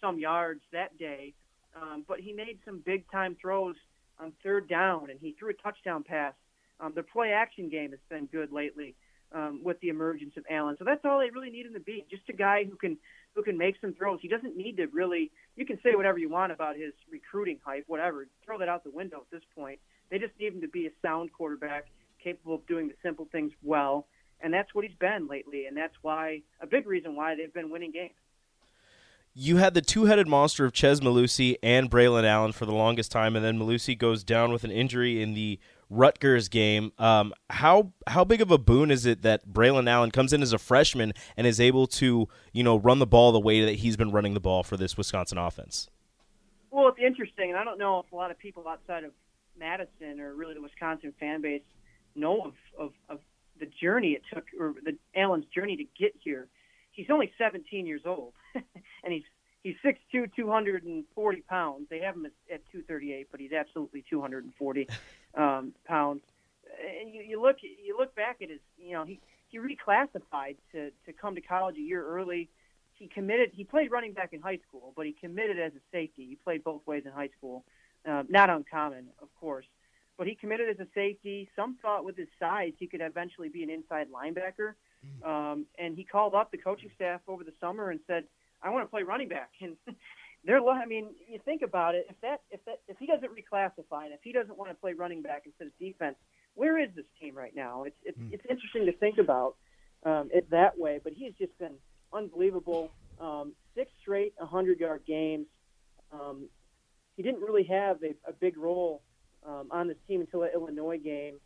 some 0.00 0.18
yards 0.18 0.60
that 0.72 0.98
day, 0.98 1.34
um, 1.80 2.04
but 2.06 2.20
he 2.20 2.32
made 2.32 2.58
some 2.64 2.82
big 2.84 3.10
time 3.10 3.36
throws 3.40 3.76
on 4.18 4.32
third 4.42 4.68
down, 4.68 5.10
and 5.10 5.18
he 5.20 5.34
threw 5.38 5.50
a 5.50 5.54
touchdown 5.54 6.02
pass. 6.02 6.34
Um, 6.80 6.92
the 6.94 7.02
play 7.02 7.32
action 7.32 7.68
game 7.68 7.90
has 7.90 8.00
been 8.08 8.26
good 8.26 8.52
lately 8.52 8.94
um, 9.32 9.60
with 9.62 9.80
the 9.80 9.88
emergence 9.88 10.36
of 10.36 10.44
Allen. 10.50 10.76
So 10.78 10.84
that's 10.84 11.04
all 11.04 11.18
they 11.18 11.30
really 11.30 11.50
need 11.50 11.66
him 11.66 11.74
to 11.74 11.80
be, 11.80 12.04
just 12.10 12.22
a 12.28 12.32
guy 12.32 12.64
who 12.64 12.76
can 12.76 12.96
who 13.34 13.42
can 13.42 13.58
make 13.58 13.76
some 13.82 13.92
throws. 13.92 14.18
He 14.22 14.28
doesn't 14.28 14.56
need 14.56 14.78
to 14.78 14.86
really. 14.86 15.30
You 15.56 15.66
can 15.66 15.78
say 15.82 15.94
whatever 15.94 16.18
you 16.18 16.28
want 16.28 16.52
about 16.52 16.76
his 16.76 16.92
recruiting 17.10 17.58
hype, 17.64 17.84
whatever. 17.86 18.26
Throw 18.44 18.58
that 18.58 18.68
out 18.68 18.84
the 18.84 18.90
window 18.90 19.18
at 19.18 19.30
this 19.30 19.42
point. 19.54 19.78
They 20.10 20.18
just 20.18 20.32
need 20.38 20.54
him 20.54 20.60
to 20.62 20.68
be 20.68 20.86
a 20.86 20.90
sound 21.02 21.32
quarterback, 21.32 21.86
capable 22.22 22.56
of 22.56 22.66
doing 22.66 22.88
the 22.88 22.94
simple 23.02 23.26
things 23.32 23.52
well 23.62 24.06
and 24.40 24.52
that's 24.52 24.74
what 24.74 24.84
he's 24.84 24.96
been 24.98 25.28
lately, 25.28 25.66
and 25.66 25.76
that's 25.76 25.94
why 26.02 26.42
a 26.60 26.66
big 26.66 26.86
reason 26.86 27.16
why 27.16 27.34
they've 27.34 27.52
been 27.52 27.70
winning 27.70 27.92
games. 27.92 28.14
You 29.38 29.58
had 29.58 29.74
the 29.74 29.82
two-headed 29.82 30.26
monster 30.26 30.64
of 30.64 30.72
Chez 30.72 31.00
Mellusi 31.00 31.56
and 31.62 31.90
Braylon 31.90 32.24
Allen 32.24 32.52
for 32.52 32.64
the 32.64 32.72
longest 32.72 33.12
time, 33.12 33.36
and 33.36 33.44
then 33.44 33.58
Mellusi 33.58 33.96
goes 33.96 34.24
down 34.24 34.50
with 34.50 34.64
an 34.64 34.70
injury 34.70 35.22
in 35.22 35.34
the 35.34 35.58
Rutgers 35.90 36.48
game. 36.48 36.92
Um, 36.98 37.34
how 37.50 37.92
how 38.06 38.24
big 38.24 38.40
of 38.40 38.50
a 38.50 38.58
boon 38.58 38.90
is 38.90 39.06
it 39.06 39.22
that 39.22 39.48
Braylon 39.48 39.88
Allen 39.88 40.10
comes 40.10 40.32
in 40.32 40.42
as 40.42 40.52
a 40.52 40.58
freshman 40.58 41.12
and 41.36 41.46
is 41.46 41.60
able 41.60 41.86
to 41.88 42.28
you 42.52 42.62
know 42.64 42.76
run 42.78 42.98
the 42.98 43.06
ball 43.06 43.30
the 43.30 43.38
way 43.38 43.64
that 43.64 43.76
he's 43.76 43.96
been 43.96 44.10
running 44.10 44.34
the 44.34 44.40
ball 44.40 44.62
for 44.62 44.76
this 44.76 44.96
Wisconsin 44.96 45.38
offense? 45.38 45.90
Well, 46.70 46.88
it's 46.88 46.98
interesting, 46.98 47.50
and 47.50 47.58
I 47.58 47.64
don't 47.64 47.78
know 47.78 48.00
if 48.00 48.12
a 48.12 48.16
lot 48.16 48.30
of 48.30 48.38
people 48.38 48.66
outside 48.66 49.04
of 49.04 49.12
Madison 49.58 50.20
or 50.20 50.34
really 50.34 50.54
the 50.54 50.62
Wisconsin 50.62 51.12
fan 51.18 51.40
base 51.40 51.62
know 52.14 52.40
of, 52.40 52.54
of, 52.78 52.92
of 53.08 53.20
the 53.58 53.66
journey 53.66 54.12
it 54.12 54.22
took, 54.32 54.44
or 54.58 54.74
the 54.84 54.96
Allen's 55.14 55.46
journey 55.54 55.76
to 55.76 55.84
get 55.98 56.14
here. 56.20 56.48
He's 56.92 57.06
only 57.10 57.32
17 57.38 57.86
years 57.86 58.02
old, 58.04 58.32
and 58.54 59.12
he's 59.12 59.22
he's 59.62 59.76
6'2", 59.84 60.30
240 60.34 61.40
pounds. 61.42 61.86
They 61.90 62.00
have 62.00 62.14
him 62.16 62.26
at, 62.26 62.32
at 62.52 62.60
238, 62.72 63.28
but 63.30 63.40
he's 63.40 63.52
absolutely 63.52 64.04
240 64.08 64.88
um, 65.34 65.72
pounds. 65.84 66.22
And 67.00 67.14
you, 67.14 67.22
you 67.22 67.40
look 67.40 67.56
you 67.62 67.96
look 67.98 68.14
back 68.14 68.38
at 68.42 68.50
his, 68.50 68.60
you 68.78 68.92
know, 68.92 69.04
he 69.04 69.20
he 69.48 69.58
reclassified 69.58 70.56
to 70.72 70.90
to 71.06 71.12
come 71.12 71.34
to 71.34 71.40
college 71.40 71.76
a 71.76 71.82
year 71.82 72.04
early. 72.04 72.48
He 72.94 73.08
committed. 73.08 73.50
He 73.52 73.64
played 73.64 73.90
running 73.90 74.14
back 74.14 74.32
in 74.32 74.40
high 74.40 74.60
school, 74.68 74.92
but 74.96 75.04
he 75.04 75.12
committed 75.12 75.58
as 75.58 75.72
a 75.72 75.80
safety. 75.92 76.26
He 76.26 76.36
played 76.36 76.64
both 76.64 76.86
ways 76.86 77.02
in 77.04 77.12
high 77.12 77.28
school. 77.36 77.64
Uh, 78.08 78.22
not 78.28 78.48
uncommon, 78.48 79.08
of 79.20 79.28
course 79.40 79.66
but 80.18 80.26
he 80.26 80.34
committed 80.34 80.68
as 80.68 80.78
a 80.78 80.88
safety. 80.94 81.48
Some 81.56 81.76
thought 81.82 82.04
with 82.04 82.16
his 82.16 82.28
size 82.38 82.72
he 82.78 82.86
could 82.86 83.00
eventually 83.00 83.48
be 83.48 83.62
an 83.62 83.70
inside 83.70 84.08
linebacker. 84.10 84.74
Mm-hmm. 85.04 85.28
Um, 85.28 85.66
and 85.78 85.96
he 85.96 86.04
called 86.04 86.34
up 86.34 86.50
the 86.50 86.58
coaching 86.58 86.90
staff 86.94 87.20
over 87.28 87.44
the 87.44 87.52
summer 87.60 87.90
and 87.90 88.00
said, 88.06 88.24
"I 88.62 88.70
want 88.70 88.84
to 88.84 88.90
play 88.90 89.02
running 89.02 89.28
back." 89.28 89.50
And 89.60 89.76
they're, 90.44 90.64
I 90.64 90.86
mean, 90.86 91.08
you 91.28 91.40
think 91.44 91.62
about 91.62 91.96
it. 91.96 92.06
If 92.08 92.20
that, 92.20 92.42
if 92.52 92.64
that, 92.66 92.80
if 92.86 92.96
he 92.98 93.06
doesn't 93.06 93.30
reclassify, 93.32 94.04
and 94.04 94.12
if 94.12 94.20
he 94.22 94.32
doesn't 94.32 94.56
want 94.56 94.70
to 94.70 94.76
play 94.76 94.92
running 94.92 95.20
back 95.20 95.42
instead 95.44 95.66
of 95.66 95.76
defense, 95.78 96.14
where 96.54 96.78
is 96.78 96.88
this 96.94 97.04
team 97.20 97.36
right 97.36 97.54
now? 97.56 97.82
It's 97.82 97.96
it's, 98.04 98.18
mm. 98.18 98.32
it's 98.32 98.44
interesting 98.48 98.86
to 98.86 98.92
think 98.92 99.18
about 99.18 99.56
um, 100.04 100.30
it 100.32 100.48
that 100.50 100.78
way. 100.78 101.00
But 101.02 101.14
he's 101.14 101.32
just 101.38 101.56
been 101.58 101.74
unbelievable. 102.12 102.92
Um, 103.20 103.54
six 103.74 103.90
straight 104.00 104.34
100 104.36 104.78
yard 104.78 105.02
games. 105.06 105.46
Um, 106.12 106.48
he 107.16 107.22
didn't 107.22 107.40
really 107.40 107.64
have 107.64 107.98
a, 108.02 108.14
a 108.28 108.32
big 108.32 108.56
role 108.56 109.02
um, 109.46 109.68
on 109.70 109.88
this 109.88 109.96
team 110.08 110.20
until 110.20 110.40
the 110.40 110.52
Illinois 110.52 110.98
game. 110.98 111.36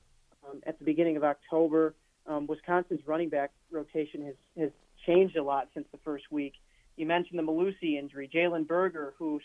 um, 0.49 0.61
at 0.66 0.78
the 0.78 0.85
beginning 0.85 1.16
of 1.16 1.25
October. 1.25 1.95
Um, 2.26 2.47
Wisconsin's 2.47 3.00
running 3.07 3.28
back 3.28 3.50
rotation 3.71 4.25
has, 4.26 4.35
has 4.59 4.71
changed 5.07 5.37
a 5.37 5.42
lot 5.42 5.69
since 5.75 5.87
the 5.92 5.99
first 6.04 6.25
week. 6.30 6.54
You 6.97 7.07
mentioned 7.07 7.38
the 7.38 7.42
Mellusi 7.42 7.99
injury. 7.99 8.30
Jalen 8.33 8.66
Berger, 8.66 9.14
who 9.19 9.40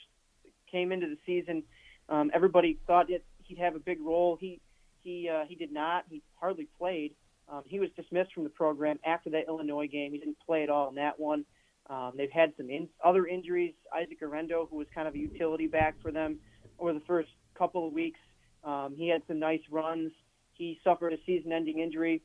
came 0.72 0.92
into 0.92 1.08
the 1.08 1.18
season, 1.26 1.64
um, 2.10 2.32
everybody 2.34 2.78
thought 2.86 3.10
it, 3.10 3.24
he'd 3.44 3.58
have 3.58 3.76
a 3.76 3.80
big 3.80 4.02
role. 4.02 4.38
He 4.40 4.60
he 5.04 5.30
uh, 5.30 5.46
he 5.48 5.56
did 5.56 5.72
not. 5.72 6.06
He 6.10 6.22
hardly 6.40 6.68
played. 6.78 7.14
Um, 7.48 7.62
he 7.66 7.80
was 7.80 7.90
dismissed 7.96 8.34
from 8.34 8.44
the 8.44 8.50
program 8.50 9.00
after 9.06 9.30
that 9.32 9.46
Illinois 9.48 9.88
game. 9.88 10.12
He 10.12 10.18
didn't 10.18 10.38
play 10.46 10.64
at 10.64 10.70
all 10.70 10.90
in 10.90 10.96
that 10.96 11.20
one. 11.20 11.46
Um, 11.90 12.14
they've 12.18 12.32
had 12.32 12.54
some 12.58 12.72
in, 12.72 12.90
other 13.04 13.28
injuries. 13.28 13.76
Isaac 13.96 14.20
Guerendo, 14.20 14.68
who 14.70 14.78
was 14.78 14.88
kind 14.94 15.08
of 15.08 15.14
a 15.14 15.18
utility 15.20 15.68
back 15.68 15.96
for 16.02 16.12
them 16.12 16.40
over 16.80 16.92
the 16.92 17.02
first 17.02 17.30
couple 17.56 17.88
of 17.88 17.94
weeks, 17.94 18.20
um, 18.66 18.96
he 18.98 19.08
had 19.08 19.22
some 19.28 19.40
nice 19.40 19.62
runs. 19.70 20.12
He 20.54 20.80
suffered 20.84 21.14
a 21.14 21.18
season-ending 21.26 21.80
injury. 21.80 22.22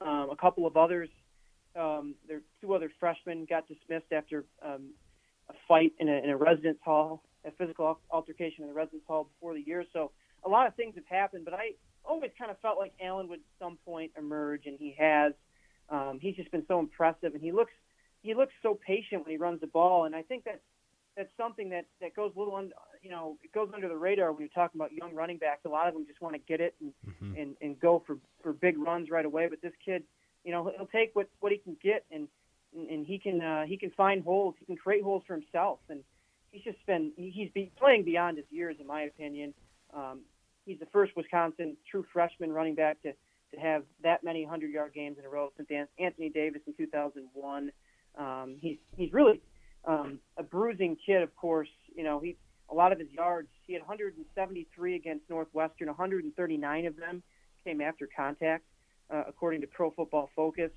Um, 0.00 0.28
a 0.30 0.36
couple 0.36 0.66
of 0.66 0.76
others, 0.76 1.08
um, 1.78 2.14
there 2.26 2.40
two 2.60 2.72
other 2.74 2.90
freshmen 3.00 3.46
got 3.48 3.66
dismissed 3.68 4.12
after 4.12 4.44
um, 4.64 4.90
a 5.50 5.54
fight 5.66 5.92
in 5.98 6.08
a, 6.08 6.22
in 6.24 6.30
a 6.30 6.36
residence 6.36 6.78
hall, 6.84 7.22
a 7.44 7.50
physical 7.52 7.98
altercation 8.10 8.62
in 8.62 8.68
the 8.68 8.74
residence 8.74 9.02
hall 9.06 9.28
before 9.34 9.54
the 9.54 9.60
year. 9.60 9.84
So 9.92 10.12
a 10.44 10.48
lot 10.48 10.66
of 10.66 10.74
things 10.74 10.94
have 10.94 11.06
happened, 11.06 11.44
but 11.44 11.54
I 11.54 11.72
always 12.04 12.30
kind 12.38 12.50
of 12.50 12.58
felt 12.60 12.78
like 12.78 12.92
Allen 13.02 13.28
would 13.28 13.40
at 13.40 13.64
some 13.64 13.78
point 13.84 14.12
emerge, 14.16 14.66
and 14.66 14.76
he 14.78 14.94
has. 14.98 15.32
Um, 15.90 16.18
he's 16.20 16.36
just 16.36 16.50
been 16.50 16.64
so 16.68 16.78
impressive, 16.78 17.34
and 17.34 17.42
he 17.42 17.50
looks 17.50 17.72
he 18.22 18.34
looks 18.34 18.52
so 18.62 18.78
patient 18.86 19.24
when 19.24 19.30
he 19.30 19.36
runs 19.36 19.60
the 19.60 19.66
ball, 19.66 20.04
and 20.04 20.14
I 20.14 20.22
think 20.22 20.44
that 20.44 20.60
that's 21.18 21.36
something 21.36 21.68
that 21.70 21.84
that 22.00 22.14
goes 22.14 22.32
a 22.36 22.38
little 22.38 22.54
un, 22.54 22.70
you 23.02 23.10
know 23.10 23.36
it 23.42 23.52
goes 23.52 23.68
under 23.74 23.88
the 23.88 23.96
radar 23.96 24.32
when 24.32 24.40
you're 24.40 24.48
talking 24.50 24.80
about 24.80 24.92
young 24.92 25.14
running 25.14 25.36
backs. 25.36 25.64
A 25.66 25.68
lot 25.68 25.88
of 25.88 25.94
them 25.94 26.06
just 26.06 26.22
want 26.22 26.36
to 26.36 26.38
get 26.38 26.60
it 26.60 26.76
and 26.80 26.92
mm-hmm. 27.06 27.36
and, 27.36 27.56
and 27.60 27.80
go 27.80 28.02
for 28.06 28.16
for 28.42 28.52
big 28.52 28.78
runs 28.78 29.10
right 29.10 29.24
away. 29.24 29.48
But 29.50 29.60
this 29.60 29.72
kid, 29.84 30.04
you 30.44 30.52
know, 30.52 30.72
he'll 30.74 30.86
take 30.86 31.10
what 31.14 31.28
what 31.40 31.50
he 31.50 31.58
can 31.58 31.76
get 31.82 32.04
and 32.12 32.28
and 32.72 33.04
he 33.04 33.18
can 33.18 33.42
uh, 33.42 33.64
he 33.66 33.76
can 33.76 33.90
find 33.90 34.22
holes. 34.22 34.54
He 34.60 34.66
can 34.66 34.76
create 34.76 35.02
holes 35.02 35.24
for 35.26 35.34
himself, 35.34 35.80
and 35.90 36.04
he's 36.52 36.62
just 36.62 36.78
been 36.86 37.12
he's 37.16 37.50
be, 37.50 37.72
playing 37.76 38.04
beyond 38.04 38.36
his 38.36 38.46
years, 38.50 38.76
in 38.80 38.86
my 38.86 39.02
opinion. 39.02 39.54
Um, 39.92 40.20
he's 40.64 40.78
the 40.78 40.86
first 40.86 41.16
Wisconsin 41.16 41.76
true 41.90 42.06
freshman 42.12 42.52
running 42.52 42.76
back 42.76 43.02
to 43.02 43.12
to 43.52 43.60
have 43.60 43.82
that 44.04 44.22
many 44.22 44.44
hundred 44.44 44.70
yard 44.70 44.92
games 44.94 45.16
in 45.18 45.24
a 45.24 45.28
row 45.28 45.50
since 45.56 45.68
Anthony 45.98 46.28
Davis 46.28 46.62
in 46.66 46.74
2001. 46.74 47.72
Um, 48.16 48.56
he's 48.60 48.76
he's 48.96 49.12
really 49.12 49.40
um, 49.88 50.18
a 50.36 50.42
bruising 50.42 50.96
kid, 51.04 51.22
of 51.22 51.34
course. 51.34 51.68
You 51.96 52.04
know, 52.04 52.20
he 52.20 52.36
a 52.70 52.74
lot 52.74 52.92
of 52.92 52.98
his 52.98 53.08
yards. 53.10 53.48
He 53.66 53.72
had 53.72 53.80
173 53.82 54.94
against 54.94 55.28
Northwestern. 55.30 55.88
139 55.88 56.86
of 56.86 56.96
them 56.96 57.22
came 57.64 57.80
after 57.80 58.08
contact, 58.14 58.64
uh, 59.10 59.24
according 59.26 59.62
to 59.62 59.66
Pro 59.66 59.90
Football 59.90 60.30
Focus, 60.36 60.70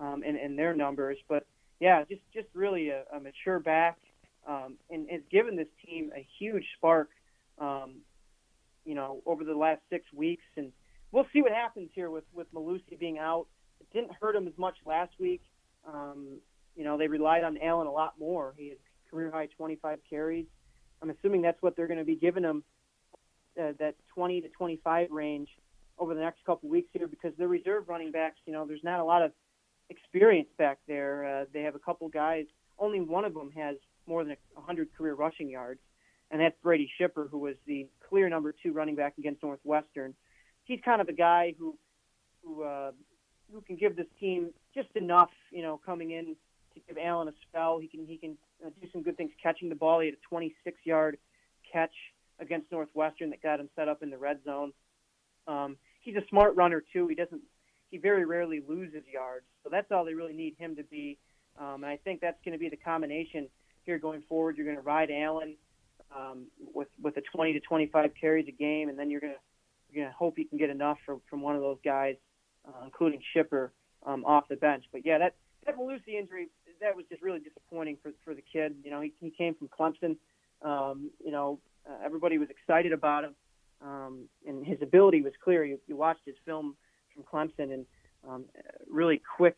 um, 0.00 0.24
and, 0.26 0.36
and 0.36 0.58
their 0.58 0.74
numbers. 0.74 1.16
But 1.28 1.46
yeah, 1.78 2.04
just 2.04 2.22
just 2.34 2.48
really 2.52 2.88
a, 2.90 3.04
a 3.14 3.20
mature 3.20 3.60
back, 3.60 3.98
um, 4.46 4.74
and 4.90 5.08
has 5.10 5.22
given 5.30 5.56
this 5.56 5.68
team 5.86 6.10
a 6.14 6.26
huge 6.38 6.64
spark. 6.76 7.10
Um, 7.58 8.00
you 8.84 8.94
know, 8.94 9.22
over 9.26 9.44
the 9.44 9.54
last 9.54 9.82
six 9.90 10.06
weeks, 10.12 10.42
and 10.56 10.72
we'll 11.12 11.26
see 11.32 11.42
what 11.42 11.52
happens 11.52 11.90
here 11.94 12.10
with 12.10 12.24
with 12.34 12.52
Mellusi 12.52 12.98
being 12.98 13.18
out. 13.18 13.46
It 13.80 13.86
didn't 13.92 14.12
hurt 14.20 14.34
him 14.34 14.48
as 14.48 14.58
much 14.58 14.76
last 14.84 15.12
week. 15.20 15.42
Um, 15.86 16.40
you 16.76 16.84
know, 16.84 16.96
they 16.98 17.08
relied 17.08 17.44
on 17.44 17.58
Allen 17.62 17.86
a 17.86 17.92
lot 17.92 18.14
more. 18.18 18.54
He 18.56 18.68
had 18.70 18.78
career 19.10 19.30
high 19.30 19.46
25 19.46 19.98
carries. 20.08 20.46
I'm 21.02 21.10
assuming 21.10 21.42
that's 21.42 21.60
what 21.62 21.76
they're 21.76 21.86
going 21.86 21.98
to 21.98 22.04
be 22.04 22.16
giving 22.16 22.44
him, 22.44 22.62
uh, 23.60 23.72
that 23.78 23.96
20 24.14 24.42
to 24.42 24.48
25 24.48 25.10
range 25.10 25.48
over 25.98 26.14
the 26.14 26.20
next 26.20 26.44
couple 26.44 26.68
weeks 26.68 26.88
here 26.92 27.06
because 27.06 27.32
the 27.38 27.46
reserve 27.46 27.88
running 27.88 28.10
backs, 28.10 28.38
you 28.46 28.52
know, 28.52 28.66
there's 28.66 28.84
not 28.84 29.00
a 29.00 29.04
lot 29.04 29.22
of 29.22 29.32
experience 29.90 30.48
back 30.56 30.78
there. 30.86 31.24
Uh, 31.24 31.44
they 31.52 31.62
have 31.62 31.74
a 31.74 31.78
couple 31.78 32.08
guys. 32.08 32.46
Only 32.78 33.00
one 33.00 33.24
of 33.24 33.34
them 33.34 33.50
has 33.56 33.76
more 34.06 34.24
than 34.24 34.36
100 34.54 34.88
career 34.96 35.14
rushing 35.14 35.50
yards, 35.50 35.80
and 36.30 36.40
that's 36.40 36.56
Brady 36.62 36.90
Schipper, 36.98 37.28
who 37.28 37.38
was 37.38 37.56
the 37.66 37.86
clear 38.08 38.28
number 38.28 38.54
two 38.62 38.72
running 38.72 38.94
back 38.94 39.18
against 39.18 39.42
Northwestern. 39.42 40.14
He's 40.64 40.80
kind 40.84 41.00
of 41.00 41.08
a 41.08 41.12
guy 41.12 41.54
who 41.58 41.76
who 42.42 42.62
uh, 42.62 42.92
who 43.52 43.60
can 43.60 43.76
give 43.76 43.96
this 43.96 44.06
team 44.18 44.50
just 44.74 44.88
enough, 44.94 45.30
you 45.50 45.62
know, 45.62 45.80
coming 45.84 46.12
in 46.12 46.36
to 46.74 46.80
give 46.86 46.98
Allen 46.98 47.28
a 47.28 47.32
spell. 47.48 47.78
He 47.78 47.88
can 47.88 48.06
he 48.06 48.16
can 48.16 48.36
uh, 48.64 48.70
do 48.80 48.88
some 48.92 49.02
good 49.02 49.16
things 49.16 49.30
catching 49.42 49.68
the 49.68 49.74
ball. 49.74 50.00
He 50.00 50.06
had 50.06 50.14
a 50.14 50.34
26-yard 50.34 51.18
catch 51.70 51.92
against 52.38 52.70
Northwestern 52.72 53.30
that 53.30 53.42
got 53.42 53.60
him 53.60 53.68
set 53.76 53.88
up 53.88 54.02
in 54.02 54.10
the 54.10 54.18
red 54.18 54.38
zone. 54.44 54.72
Um, 55.46 55.76
he's 56.00 56.16
a 56.16 56.26
smart 56.28 56.56
runner 56.56 56.82
too. 56.92 57.06
He 57.08 57.14
doesn't 57.14 57.42
he 57.90 57.98
very 57.98 58.24
rarely 58.24 58.62
loses 58.66 59.02
yards, 59.12 59.44
so 59.62 59.68
that's 59.70 59.90
all 59.90 60.04
they 60.04 60.14
really 60.14 60.32
need 60.32 60.54
him 60.58 60.76
to 60.76 60.84
be. 60.84 61.18
Um, 61.58 61.82
and 61.82 61.86
I 61.86 61.96
think 61.96 62.20
that's 62.20 62.38
going 62.44 62.52
to 62.52 62.58
be 62.58 62.68
the 62.68 62.76
combination 62.76 63.48
here 63.84 63.98
going 63.98 64.22
forward. 64.28 64.56
You're 64.56 64.66
going 64.66 64.76
to 64.76 64.82
ride 64.82 65.10
Allen 65.10 65.56
um, 66.16 66.46
with 66.72 66.88
with 67.02 67.16
a 67.16 67.22
20 67.34 67.54
to 67.54 67.60
25 67.60 68.12
carries 68.20 68.48
a 68.48 68.52
game, 68.52 68.88
and 68.88 68.98
then 68.98 69.10
you're 69.10 69.20
going 69.20 69.32
to 69.32 69.38
you're 69.92 70.04
going 70.04 70.12
to 70.12 70.16
hope 70.16 70.38
you 70.38 70.44
can 70.44 70.58
get 70.58 70.70
enough 70.70 70.98
from 71.04 71.20
from 71.28 71.42
one 71.42 71.56
of 71.56 71.62
those 71.62 71.78
guys, 71.84 72.16
uh, 72.66 72.84
including 72.84 73.20
Schipper, 73.34 73.70
um, 74.06 74.24
off 74.24 74.48
the 74.48 74.56
bench. 74.56 74.84
But 74.92 75.04
yeah, 75.04 75.18
that 75.18 75.34
that 75.66 75.76
Mellusi 75.76 76.14
injury 76.18 76.48
that 76.80 76.96
was 76.96 77.04
just 77.08 77.22
really 77.22 77.40
disappointing 77.40 77.98
for 78.02 78.12
for 78.24 78.34
the 78.34 78.42
kid. 78.42 78.74
You 78.84 78.90
know, 78.90 79.00
he 79.00 79.12
he 79.20 79.30
came 79.30 79.54
from 79.54 79.68
Clemson. 79.68 80.16
Um, 80.62 81.10
you 81.24 81.30
know, 81.30 81.58
uh, 81.88 82.04
everybody 82.04 82.38
was 82.38 82.48
excited 82.50 82.92
about 82.92 83.24
him, 83.24 83.34
um, 83.82 84.24
and 84.46 84.66
his 84.66 84.82
ability 84.82 85.22
was 85.22 85.32
clear. 85.42 85.64
You, 85.64 85.78
you 85.86 85.96
watched 85.96 86.24
his 86.26 86.34
film 86.44 86.76
from 87.14 87.24
Clemson, 87.24 87.72
and 87.72 87.86
um, 88.28 88.44
really 88.90 89.22
quick, 89.36 89.56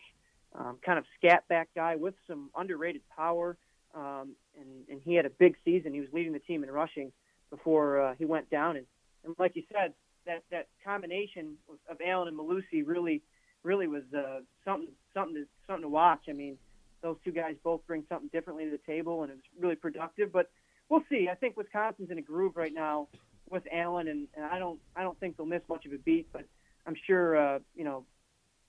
um, 0.55 0.79
kind 0.85 0.99
of 0.99 1.05
scat 1.19 1.47
back 1.49 1.69
guy 1.75 1.97
with 1.97 2.15
some 2.29 2.51
underrated 2.57 3.03
power. 3.15 3.57
Um, 3.95 4.35
and 4.59 4.89
and 4.91 5.01
he 5.05 5.15
had 5.15 5.27
a 5.27 5.31
big 5.31 5.57
season. 5.65 5.93
He 5.93 6.01
was 6.01 6.09
leading 6.13 6.33
the 6.33 6.39
team 6.39 6.63
in 6.63 6.71
rushing 6.71 7.13
before 7.51 8.01
uh, 8.01 8.15
he 8.19 8.25
went 8.25 8.49
down. 8.51 8.77
And, 8.77 8.87
and 9.25 9.35
like 9.39 9.55
you 9.55 9.63
said, 9.73 9.93
that 10.27 10.43
that 10.51 10.69
combination 10.85 11.57
of 11.89 11.99
Allen 12.05 12.29
and 12.29 12.39
Mellusi 12.39 12.87
really 12.87 13.23
really 13.63 13.87
was 13.87 14.03
uh, 14.17 14.41
something 14.65 14.89
something 15.15 15.35
to 15.35 15.45
something 15.67 15.83
to 15.83 15.89
watch. 15.89 16.23
I 16.29 16.33
mean, 16.33 16.59
those 17.03 17.17
two 17.25 17.33
guys 17.33 17.57
both 17.63 17.87
bring 17.87 18.05
something 18.09 18.29
differently 18.33 18.65
to 18.65 18.71
the 18.71 18.81
table, 18.87 19.23
and 19.23 19.31
it 19.31 19.35
was 19.35 19.45
really 19.61 19.75
productive. 19.75 20.33
But 20.33 20.51
we'll 20.89 21.05
see. 21.11 21.29
I 21.31 21.35
think 21.35 21.57
Wisconsin's 21.57 22.11
in 22.11 22.19
a 22.19 22.23
groove 22.23 22.57
right 22.57 22.73
now 22.73 23.09
with 23.51 23.65
Allen, 23.73 24.09
and, 24.09 24.29
and 24.35 24.45
I 24.45 24.59
don't 24.59 24.81
I 24.97 25.03
don't 25.03 25.19
think 25.21 25.37
they'll 25.37 25.47
miss 25.47 25.63
much 25.69 25.85
of 25.87 25.93
a 25.93 25.99
beat. 25.99 26.29
But 26.33 26.45
I'm 26.87 26.97
sure 27.07 27.37
uh, 27.37 27.59
you 27.75 27.85
know 27.85 28.05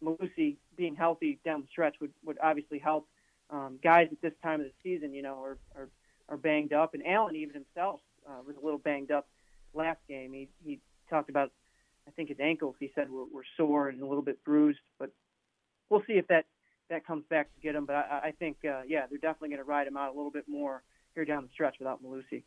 Mellusi 0.03 0.57
being 0.75 0.95
healthy 0.95 1.39
down 1.45 1.61
the 1.61 1.67
stretch 1.71 1.95
would 2.01 2.11
would 2.25 2.37
obviously 2.41 2.79
help. 2.79 3.07
Um, 3.49 3.77
guys 3.83 4.07
at 4.11 4.21
this 4.21 4.33
time 4.41 4.61
of 4.61 4.67
the 4.67 4.73
season, 4.81 5.13
you 5.13 5.21
know, 5.21 5.41
are 5.41 5.57
are, 5.75 5.89
are 6.29 6.37
banged 6.37 6.73
up, 6.73 6.93
and 6.93 7.05
Allen 7.05 7.35
even 7.35 7.53
himself 7.53 7.99
uh, 8.27 8.41
was 8.45 8.55
a 8.61 8.63
little 8.63 8.79
banged 8.79 9.11
up 9.11 9.27
last 9.73 9.99
game. 10.07 10.33
He 10.33 10.49
he 10.63 10.79
talked 11.09 11.29
about 11.29 11.51
I 12.07 12.11
think 12.11 12.29
his 12.29 12.39
ankles 12.39 12.75
he 12.79 12.91
said 12.95 13.09
were, 13.09 13.25
were 13.25 13.45
sore 13.57 13.89
and 13.89 14.01
a 14.01 14.05
little 14.05 14.23
bit 14.23 14.43
bruised, 14.43 14.79
but 14.97 15.11
we'll 15.89 16.03
see 16.07 16.13
if 16.13 16.27
that 16.27 16.45
that 16.89 17.05
comes 17.05 17.23
back 17.29 17.53
to 17.55 17.61
get 17.61 17.75
him. 17.75 17.85
But 17.85 17.95
I, 17.95 18.21
I 18.25 18.33
think, 18.37 18.57
uh, 18.65 18.81
yeah, 18.87 19.05
they're 19.09 19.19
definitely 19.19 19.49
going 19.49 19.59
to 19.59 19.65
ride 19.65 19.87
him 19.87 19.97
out 19.97 20.13
a 20.13 20.15
little 20.15 20.31
bit 20.31 20.45
more 20.47 20.83
here 21.15 21.25
down 21.25 21.43
the 21.43 21.49
stretch 21.53 21.75
without 21.79 22.03
Mellusi. 22.03 22.43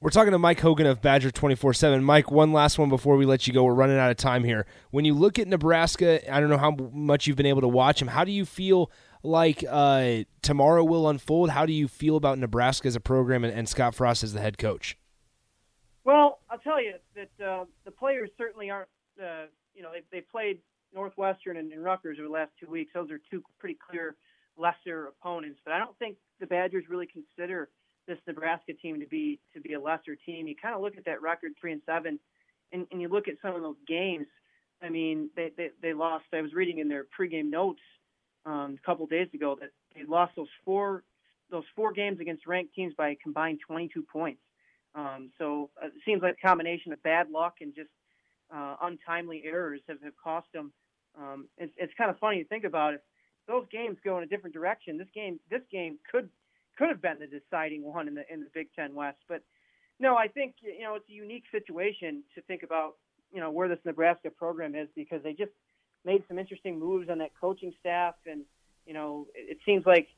We're 0.00 0.10
talking 0.10 0.30
to 0.30 0.38
Mike 0.38 0.60
Hogan 0.60 0.86
of 0.86 1.02
Badger 1.02 1.32
24 1.32 1.74
7. 1.74 2.04
Mike, 2.04 2.30
one 2.30 2.52
last 2.52 2.78
one 2.78 2.88
before 2.88 3.16
we 3.16 3.26
let 3.26 3.48
you 3.48 3.52
go. 3.52 3.64
We're 3.64 3.74
running 3.74 3.98
out 3.98 4.12
of 4.12 4.16
time 4.16 4.44
here. 4.44 4.64
When 4.92 5.04
you 5.04 5.12
look 5.12 5.40
at 5.40 5.48
Nebraska, 5.48 6.32
I 6.32 6.38
don't 6.38 6.50
know 6.50 6.58
how 6.58 6.70
much 6.92 7.26
you've 7.26 7.36
been 7.36 7.46
able 7.46 7.62
to 7.62 7.68
watch 7.68 7.98
them. 7.98 8.06
How 8.06 8.22
do 8.22 8.30
you 8.30 8.44
feel 8.44 8.92
like 9.24 9.64
uh, 9.68 10.18
tomorrow 10.40 10.84
will 10.84 11.08
unfold? 11.08 11.50
How 11.50 11.66
do 11.66 11.72
you 11.72 11.88
feel 11.88 12.16
about 12.16 12.38
Nebraska 12.38 12.86
as 12.86 12.94
a 12.94 13.00
program 13.00 13.42
and, 13.42 13.52
and 13.52 13.68
Scott 13.68 13.96
Frost 13.96 14.22
as 14.22 14.32
the 14.32 14.40
head 14.40 14.56
coach? 14.56 14.96
Well, 16.04 16.38
I'll 16.48 16.58
tell 16.58 16.80
you 16.80 16.94
that 17.16 17.44
uh, 17.44 17.64
the 17.84 17.90
players 17.90 18.30
certainly 18.38 18.70
aren't, 18.70 18.88
uh, 19.20 19.46
you 19.74 19.82
know, 19.82 19.90
they, 19.92 20.02
they 20.12 20.20
played 20.20 20.60
Northwestern 20.94 21.56
and, 21.56 21.72
and 21.72 21.84
Rutgers 21.84 22.18
over 22.18 22.28
the 22.28 22.32
last 22.32 22.52
two 22.60 22.70
weeks. 22.70 22.90
Those 22.94 23.10
are 23.10 23.20
two 23.30 23.42
pretty 23.58 23.78
clear 23.88 24.16
lesser 24.56 25.06
opponents. 25.06 25.60
But 25.64 25.74
I 25.74 25.78
don't 25.78 25.96
think 25.98 26.16
the 26.40 26.46
Badgers 26.46 26.84
really 26.88 27.06
consider 27.06 27.68
this 28.06 28.18
Nebraska 28.26 28.72
team 28.72 29.00
to 29.00 29.06
be 29.06 29.38
to 29.54 29.60
be 29.60 29.74
a 29.74 29.80
lesser 29.80 30.16
team. 30.16 30.48
You 30.48 30.54
kind 30.60 30.74
of 30.74 30.80
look 30.80 30.96
at 30.96 31.04
that 31.04 31.22
record, 31.22 31.52
three 31.60 31.72
and 31.72 31.82
seven, 31.86 32.18
and, 32.72 32.86
and 32.90 33.00
you 33.00 33.08
look 33.08 33.28
at 33.28 33.34
some 33.42 33.54
of 33.54 33.62
those 33.62 33.76
games. 33.86 34.26
I 34.82 34.88
mean, 34.88 35.30
they, 35.36 35.52
they 35.56 35.70
they 35.82 35.92
lost. 35.92 36.24
I 36.32 36.40
was 36.40 36.52
reading 36.52 36.78
in 36.78 36.88
their 36.88 37.04
pregame 37.18 37.50
notes 37.50 37.80
um, 38.46 38.78
a 38.82 38.86
couple 38.86 39.06
days 39.06 39.28
ago 39.34 39.56
that 39.60 39.70
they 39.94 40.04
lost 40.04 40.32
those 40.36 40.48
four 40.64 41.04
those 41.50 41.64
four 41.74 41.92
games 41.92 42.20
against 42.20 42.46
ranked 42.46 42.74
teams 42.74 42.94
by 42.96 43.10
a 43.10 43.14
combined 43.16 43.58
22 43.66 44.02
points. 44.02 44.40
Um, 44.94 45.30
so 45.38 45.70
uh, 45.82 45.86
it 45.86 45.92
seems 46.04 46.22
like 46.22 46.36
a 46.42 46.46
combination 46.46 46.92
of 46.92 47.02
bad 47.02 47.30
luck 47.30 47.56
and 47.60 47.74
just 47.74 47.90
uh, 48.54 48.76
untimely 48.82 49.42
errors 49.44 49.80
have, 49.88 50.00
have 50.02 50.16
cost 50.22 50.46
them. 50.52 50.72
Um, 51.18 51.48
it's, 51.58 51.72
it's 51.76 51.92
kind 51.98 52.10
of 52.10 52.18
funny 52.18 52.42
to 52.42 52.48
think 52.48 52.64
about 52.64 52.94
if 52.94 53.00
those 53.46 53.66
games 53.72 53.96
go 54.04 54.18
in 54.18 54.24
a 54.24 54.26
different 54.26 54.54
direction. 54.54 54.98
This 54.98 55.08
game, 55.14 55.40
this 55.50 55.62
game 55.70 55.98
could 56.10 56.28
could 56.76 56.88
have 56.88 57.02
been 57.02 57.16
the 57.18 57.26
deciding 57.26 57.82
one 57.82 58.06
in 58.06 58.14
the 58.14 58.22
in 58.32 58.40
the 58.40 58.50
Big 58.54 58.68
Ten 58.76 58.94
West. 58.94 59.18
But 59.28 59.42
no, 59.98 60.16
I 60.16 60.28
think 60.28 60.54
you 60.60 60.82
know 60.82 60.94
it's 60.94 61.08
a 61.08 61.12
unique 61.12 61.44
situation 61.50 62.22
to 62.34 62.42
think 62.42 62.62
about 62.62 62.96
you 63.32 63.40
know 63.40 63.50
where 63.50 63.68
this 63.68 63.78
Nebraska 63.84 64.30
program 64.30 64.74
is 64.74 64.88
because 64.94 65.22
they 65.22 65.32
just 65.32 65.52
made 66.04 66.22
some 66.28 66.38
interesting 66.38 66.78
moves 66.78 67.08
on 67.10 67.18
that 67.18 67.30
coaching 67.40 67.72
staff, 67.80 68.14
and 68.26 68.42
you 68.86 68.94
know 68.94 69.26
it, 69.34 69.52
it 69.52 69.58
seems 69.66 69.84
like 69.86 70.08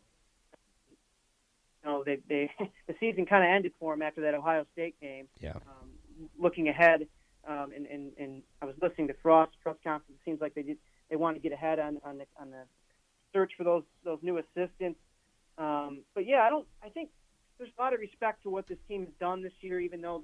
you 1.82 1.90
know 1.90 2.04
they 2.04 2.18
they 2.28 2.50
the 2.86 2.94
season 3.00 3.26
kind 3.26 3.44
of 3.44 3.50
ended 3.50 3.72
for 3.78 3.94
them 3.94 4.02
after 4.02 4.20
that 4.22 4.34
Ohio 4.34 4.66
State 4.72 5.00
game. 5.00 5.28
Yeah. 5.40 5.54
Um, 5.54 5.88
looking 6.38 6.68
ahead, 6.68 7.06
um, 7.48 7.72
and, 7.74 7.86
and 7.86 8.12
and 8.18 8.42
I 8.62 8.66
was 8.66 8.74
listening 8.82 9.08
to 9.08 9.14
Frost 9.22 9.52
press 9.62 9.76
conference. 9.84 10.20
It 10.20 10.24
seems 10.24 10.40
like 10.40 10.54
they 10.54 10.62
did 10.62 10.78
they 11.08 11.16
want 11.16 11.36
to 11.36 11.40
get 11.42 11.52
ahead 11.52 11.78
on 11.78 11.98
on 12.04 12.18
the 12.18 12.24
on 12.40 12.50
the 12.50 12.62
search 13.32 13.52
for 13.56 13.64
those 13.64 13.82
those 14.04 14.18
new 14.22 14.38
assistants. 14.38 14.98
Um, 15.58 16.00
but 16.14 16.26
yeah, 16.26 16.40
I 16.42 16.50
don't. 16.50 16.66
I 16.82 16.88
think 16.88 17.10
there's 17.58 17.70
a 17.78 17.82
lot 17.82 17.92
of 17.94 18.00
respect 18.00 18.42
for 18.42 18.50
what 18.50 18.66
this 18.68 18.78
team 18.88 19.04
has 19.04 19.14
done 19.20 19.42
this 19.42 19.52
year, 19.60 19.80
even 19.80 20.00
though 20.00 20.22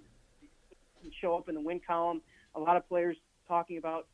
it 1.05 1.13
show 1.21 1.37
up 1.37 1.49
in 1.49 1.55
the 1.55 1.61
win 1.61 1.81
column. 1.87 2.23
A 2.55 2.61
lot 2.61 2.77
of 2.77 2.89
players 2.89 3.17
talking 3.47 3.77
about 3.79 4.07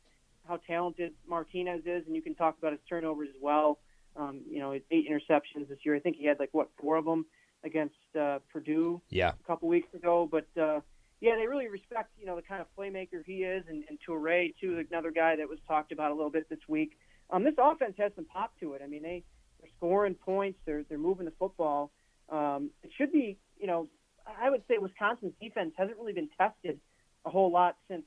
how 0.47 0.57
talented 0.67 1.13
Martinez 1.27 1.81
is, 1.85 2.05
and 2.05 2.15
you 2.15 2.21
can 2.21 2.35
talk 2.35 2.57
about 2.57 2.71
his 2.73 2.81
turnovers 2.89 3.29
as 3.29 3.41
well. 3.41 3.79
Um, 4.15 4.41
you 4.49 4.59
know, 4.59 4.73
eight 4.73 5.09
interceptions 5.09 5.69
this 5.69 5.79
year. 5.83 5.95
I 5.95 5.99
think 5.99 6.17
he 6.17 6.25
had 6.25 6.39
like 6.39 6.49
what 6.51 6.69
four 6.79 6.97
of 6.97 7.05
them 7.05 7.25
against 7.63 7.95
uh, 8.19 8.39
Purdue 8.51 9.01
Yeah. 9.09 9.31
a 9.39 9.47
couple 9.47 9.69
weeks 9.69 9.91
ago. 9.93 10.27
But 10.29 10.45
uh, 10.61 10.81
yeah, 11.23 11.37
they 11.37 11.47
really 11.47 11.69
respect 11.69 12.11
you 12.19 12.25
know 12.25 12.35
the 12.35 12.41
kind 12.41 12.59
of 12.59 12.67
playmaker 12.77 13.23
he 13.25 13.43
is, 13.43 13.63
and, 13.69 13.85
and 13.87 13.97
Toure 14.05 14.53
too, 14.59 14.83
another 14.91 15.09
guy 15.09 15.37
that 15.37 15.47
was 15.47 15.57
talked 15.65 15.93
about 15.93 16.11
a 16.11 16.13
little 16.13 16.29
bit 16.29 16.49
this 16.49 16.59
week. 16.67 16.97
Um, 17.29 17.45
this 17.45 17.53
offense 17.57 17.93
has 17.97 18.11
some 18.17 18.25
pop 18.25 18.51
to 18.59 18.73
it. 18.73 18.81
I 18.83 18.87
mean, 18.87 19.03
they 19.03 19.23
they're 19.61 19.71
scoring 19.77 20.15
points, 20.15 20.59
they're 20.65 20.83
they're 20.89 20.97
moving 20.97 21.23
the 21.25 21.31
football. 21.39 21.91
Um, 22.29 22.71
it 22.83 22.91
should 22.97 23.13
be 23.13 23.37
you 23.57 23.67
know 23.67 23.87
I 24.27 24.49
would 24.49 24.63
say 24.67 24.77
Wisconsin's 24.77 25.31
defense 25.41 25.71
hasn't 25.77 25.97
really 25.97 26.11
been 26.11 26.27
tested 26.37 26.77
a 27.25 27.29
whole 27.29 27.49
lot 27.49 27.77
since 27.87 28.03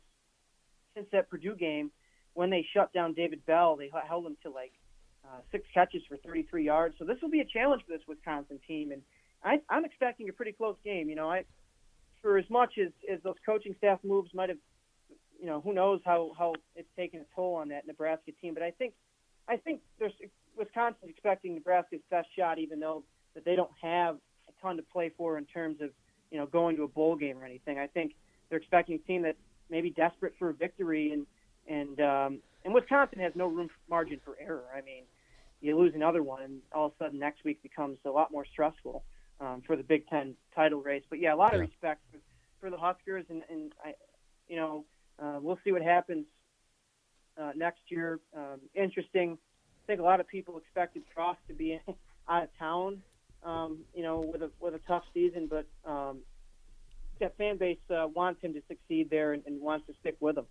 since 0.95 1.07
that 1.13 1.31
Purdue 1.31 1.57
game 1.57 1.93
when 2.35 2.51
they 2.51 2.67
shut 2.75 2.93
down 2.93 3.15
David 3.15 3.47
Bell. 3.47 3.77
They 3.77 3.91
held 4.07 4.27
him 4.27 4.37
to 4.43 4.51
like 4.51 4.73
uh, 5.25 5.39
six 5.51 5.65
catches 5.73 6.03
for 6.07 6.19
33 6.19 6.67
yards. 6.67 6.97
So 6.99 7.07
this 7.07 7.17
will 7.23 7.31
be 7.31 7.41
a 7.41 7.47
challenge 7.47 7.83
for 7.87 7.97
this 7.97 8.07
Wisconsin 8.07 8.61
team, 8.69 8.93
and 8.93 9.01
I, 9.43 9.61
I'm 9.71 9.87
expecting 9.87 10.29
a 10.29 10.35
pretty 10.35 10.53
close 10.53 10.77
game. 10.85 11.09
You 11.09 11.17
know, 11.17 11.31
I 11.31 11.45
for 12.23 12.39
as 12.39 12.49
much 12.51 12.75
as, 12.79 12.91
as 13.11 13.21
those 13.23 13.37
coaching 13.45 13.75
staff 13.79 13.99
moves 14.03 14.31
might 14.35 14.49
have, 14.49 14.59
you 15.39 15.47
know, 15.47 15.61
who 15.61 15.73
knows 15.73 16.01
how, 16.05 16.33
how 16.39 16.55
it's 16.75 16.89
taken 16.97 17.21
a 17.21 17.25
toll 17.35 17.55
on 17.55 17.69
that 17.69 17.87
Nebraska 17.87 18.33
team. 18.41 18.55
But 18.55 18.63
I 18.63 18.71
think 18.71 18.95
I 19.49 19.57
think 19.57 19.81
there's 19.99 20.13
Wisconsin's 20.57 21.11
expecting 21.11 21.55
Nebraska's 21.55 22.01
best 22.11 22.29
shot, 22.37 22.59
even 22.59 22.81
though 22.81 23.05
that 23.35 23.45
they 23.45 23.55
don't 23.55 23.71
have 23.81 24.17
a 24.49 24.63
ton 24.63 24.77
to 24.77 24.83
play 24.83 25.13
for 25.17 25.39
in 25.39 25.45
terms 25.45 25.81
of 25.81 25.91
you 26.31 26.39
know 26.39 26.47
going 26.47 26.77
to 26.77 26.83
a 26.83 26.89
bowl 26.89 27.17
game 27.17 27.39
or 27.39 27.45
anything. 27.45 27.79
I 27.79 27.87
think 27.87 28.15
they're 28.49 28.59
expecting 28.59 28.97
a 28.97 28.99
team 28.99 29.23
that's 29.23 29.39
maybe 29.71 29.91
desperate 29.91 30.35
for 30.39 30.51
a 30.51 30.55
victory, 30.55 31.13
and 31.13 31.27
and 31.69 32.01
um, 32.01 32.39
and 32.65 32.75
Wisconsin 32.75 33.21
has 33.21 33.33
no 33.37 33.47
room 33.47 33.69
margin 33.89 34.21
for 34.25 34.37
error. 34.41 34.65
I 34.77 34.81
mean, 34.81 35.05
you 35.61 35.79
lose 35.79 35.93
another 35.95 36.23
one, 36.23 36.43
and 36.43 36.61
all 36.73 36.87
of 36.87 36.93
a 36.99 37.05
sudden 37.05 37.19
next 37.19 37.45
week 37.45 37.63
becomes 37.63 37.99
a 38.05 38.11
lot 38.11 38.33
more 38.33 38.45
stressful 38.51 39.05
um, 39.41 39.63
for 39.67 39.77
the 39.77 39.83
Big 39.83 40.07
Ten 40.09 40.35
title 40.55 40.81
race. 40.81 41.03
But 41.09 41.21
yeah, 41.21 41.35
a 41.35 41.37
lot 41.37 41.55
of 41.55 41.61
respect 41.61 42.01
for, 42.11 42.19
for 42.61 42.71
the 42.71 42.77
Huskers, 42.77 43.25
and 43.29 43.43
and 43.51 43.73
I, 43.85 43.95
you 44.49 44.57
know, 44.57 44.85
uh, 45.23 45.39
we'll 45.41 45.59
see 45.65 45.73
what 45.73 45.83
happens 45.83 46.27
uh, 47.41 47.53
next 47.57 47.81
year. 47.89 48.21
Um, 48.37 48.61
interesting. 48.75 49.39
I 49.85 49.87
think 49.87 50.01
a 50.01 50.05
lot 50.05 50.21
of 50.21 50.27
people 50.27 50.59
expected 50.59 51.03
Frost 51.15 51.39
to 51.49 51.55
be 51.55 51.81
out 52.29 52.43
of 52.43 52.49
town, 52.59 53.03
um, 53.45 53.79
you 53.95 54.03
know, 54.03 54.21
with 54.21 54.43
a 54.43 54.51
with 54.61 54.75
a 54.75 54.81
tough 54.87 55.05
season, 55.15 55.49
but 55.49 55.67
um, 55.89 56.19
that 57.21 57.37
fan 57.37 57.57
base 57.57 57.79
uh, 57.91 58.07
wants 58.15 58.43
him 58.43 58.53
to 58.55 58.63
succeed 58.69 59.11
there 59.11 59.33
and, 59.33 59.43
and 59.47 59.61
wants 59.61 59.87
to 59.87 59.95
stick 60.01 60.17
with 60.21 60.37
him. 60.37 60.47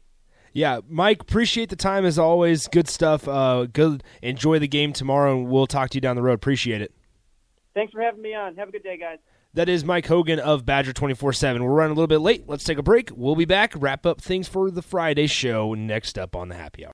Yeah, 0.54 0.80
Mike, 0.88 1.22
appreciate 1.22 1.70
the 1.70 1.76
time 1.76 2.06
as 2.06 2.18
always. 2.18 2.68
Good 2.68 2.88
stuff. 2.88 3.28
Uh, 3.28 3.66
good. 3.66 4.04
Enjoy 4.22 4.58
the 4.58 4.70
game 4.70 4.94
tomorrow, 4.94 5.36
and 5.38 5.50
we'll 5.50 5.68
talk 5.68 5.90
to 5.90 5.98
you 5.98 6.02
down 6.02 6.16
the 6.16 6.22
road. 6.22 6.36
Appreciate 6.36 6.82
it. 6.82 6.95
Thanks 7.76 7.94
for 7.94 8.02
having 8.02 8.22
me 8.22 8.34
on. 8.34 8.56
Have 8.56 8.70
a 8.70 8.72
good 8.72 8.84
day, 8.84 8.98
guys. 8.98 9.20
That 9.54 9.70
is 9.70 9.86
Mike 9.86 10.08
Hogan 10.08 10.40
of 10.40 10.66
Badger 10.66 10.92
24 10.92 11.34
7. 11.34 11.64
We're 11.64 11.72
running 11.72 11.92
a 11.92 11.96
little 11.96 12.08
bit 12.08 12.20
late. 12.20 12.44
Let's 12.48 12.64
take 12.64 12.78
a 12.78 12.84
break. 12.84 13.10
We'll 13.16 13.36
be 13.36 13.46
back, 13.46 13.74
wrap 13.76 14.06
up 14.06 14.20
things 14.20 14.48
for 14.48 14.72
the 14.72 14.82
Friday 14.82 15.28
show 15.28 15.74
next 15.76 16.18
up 16.18 16.36
on 16.36 16.50
the 16.50 16.56
Happy 16.56 16.82
Hour. 16.82 16.84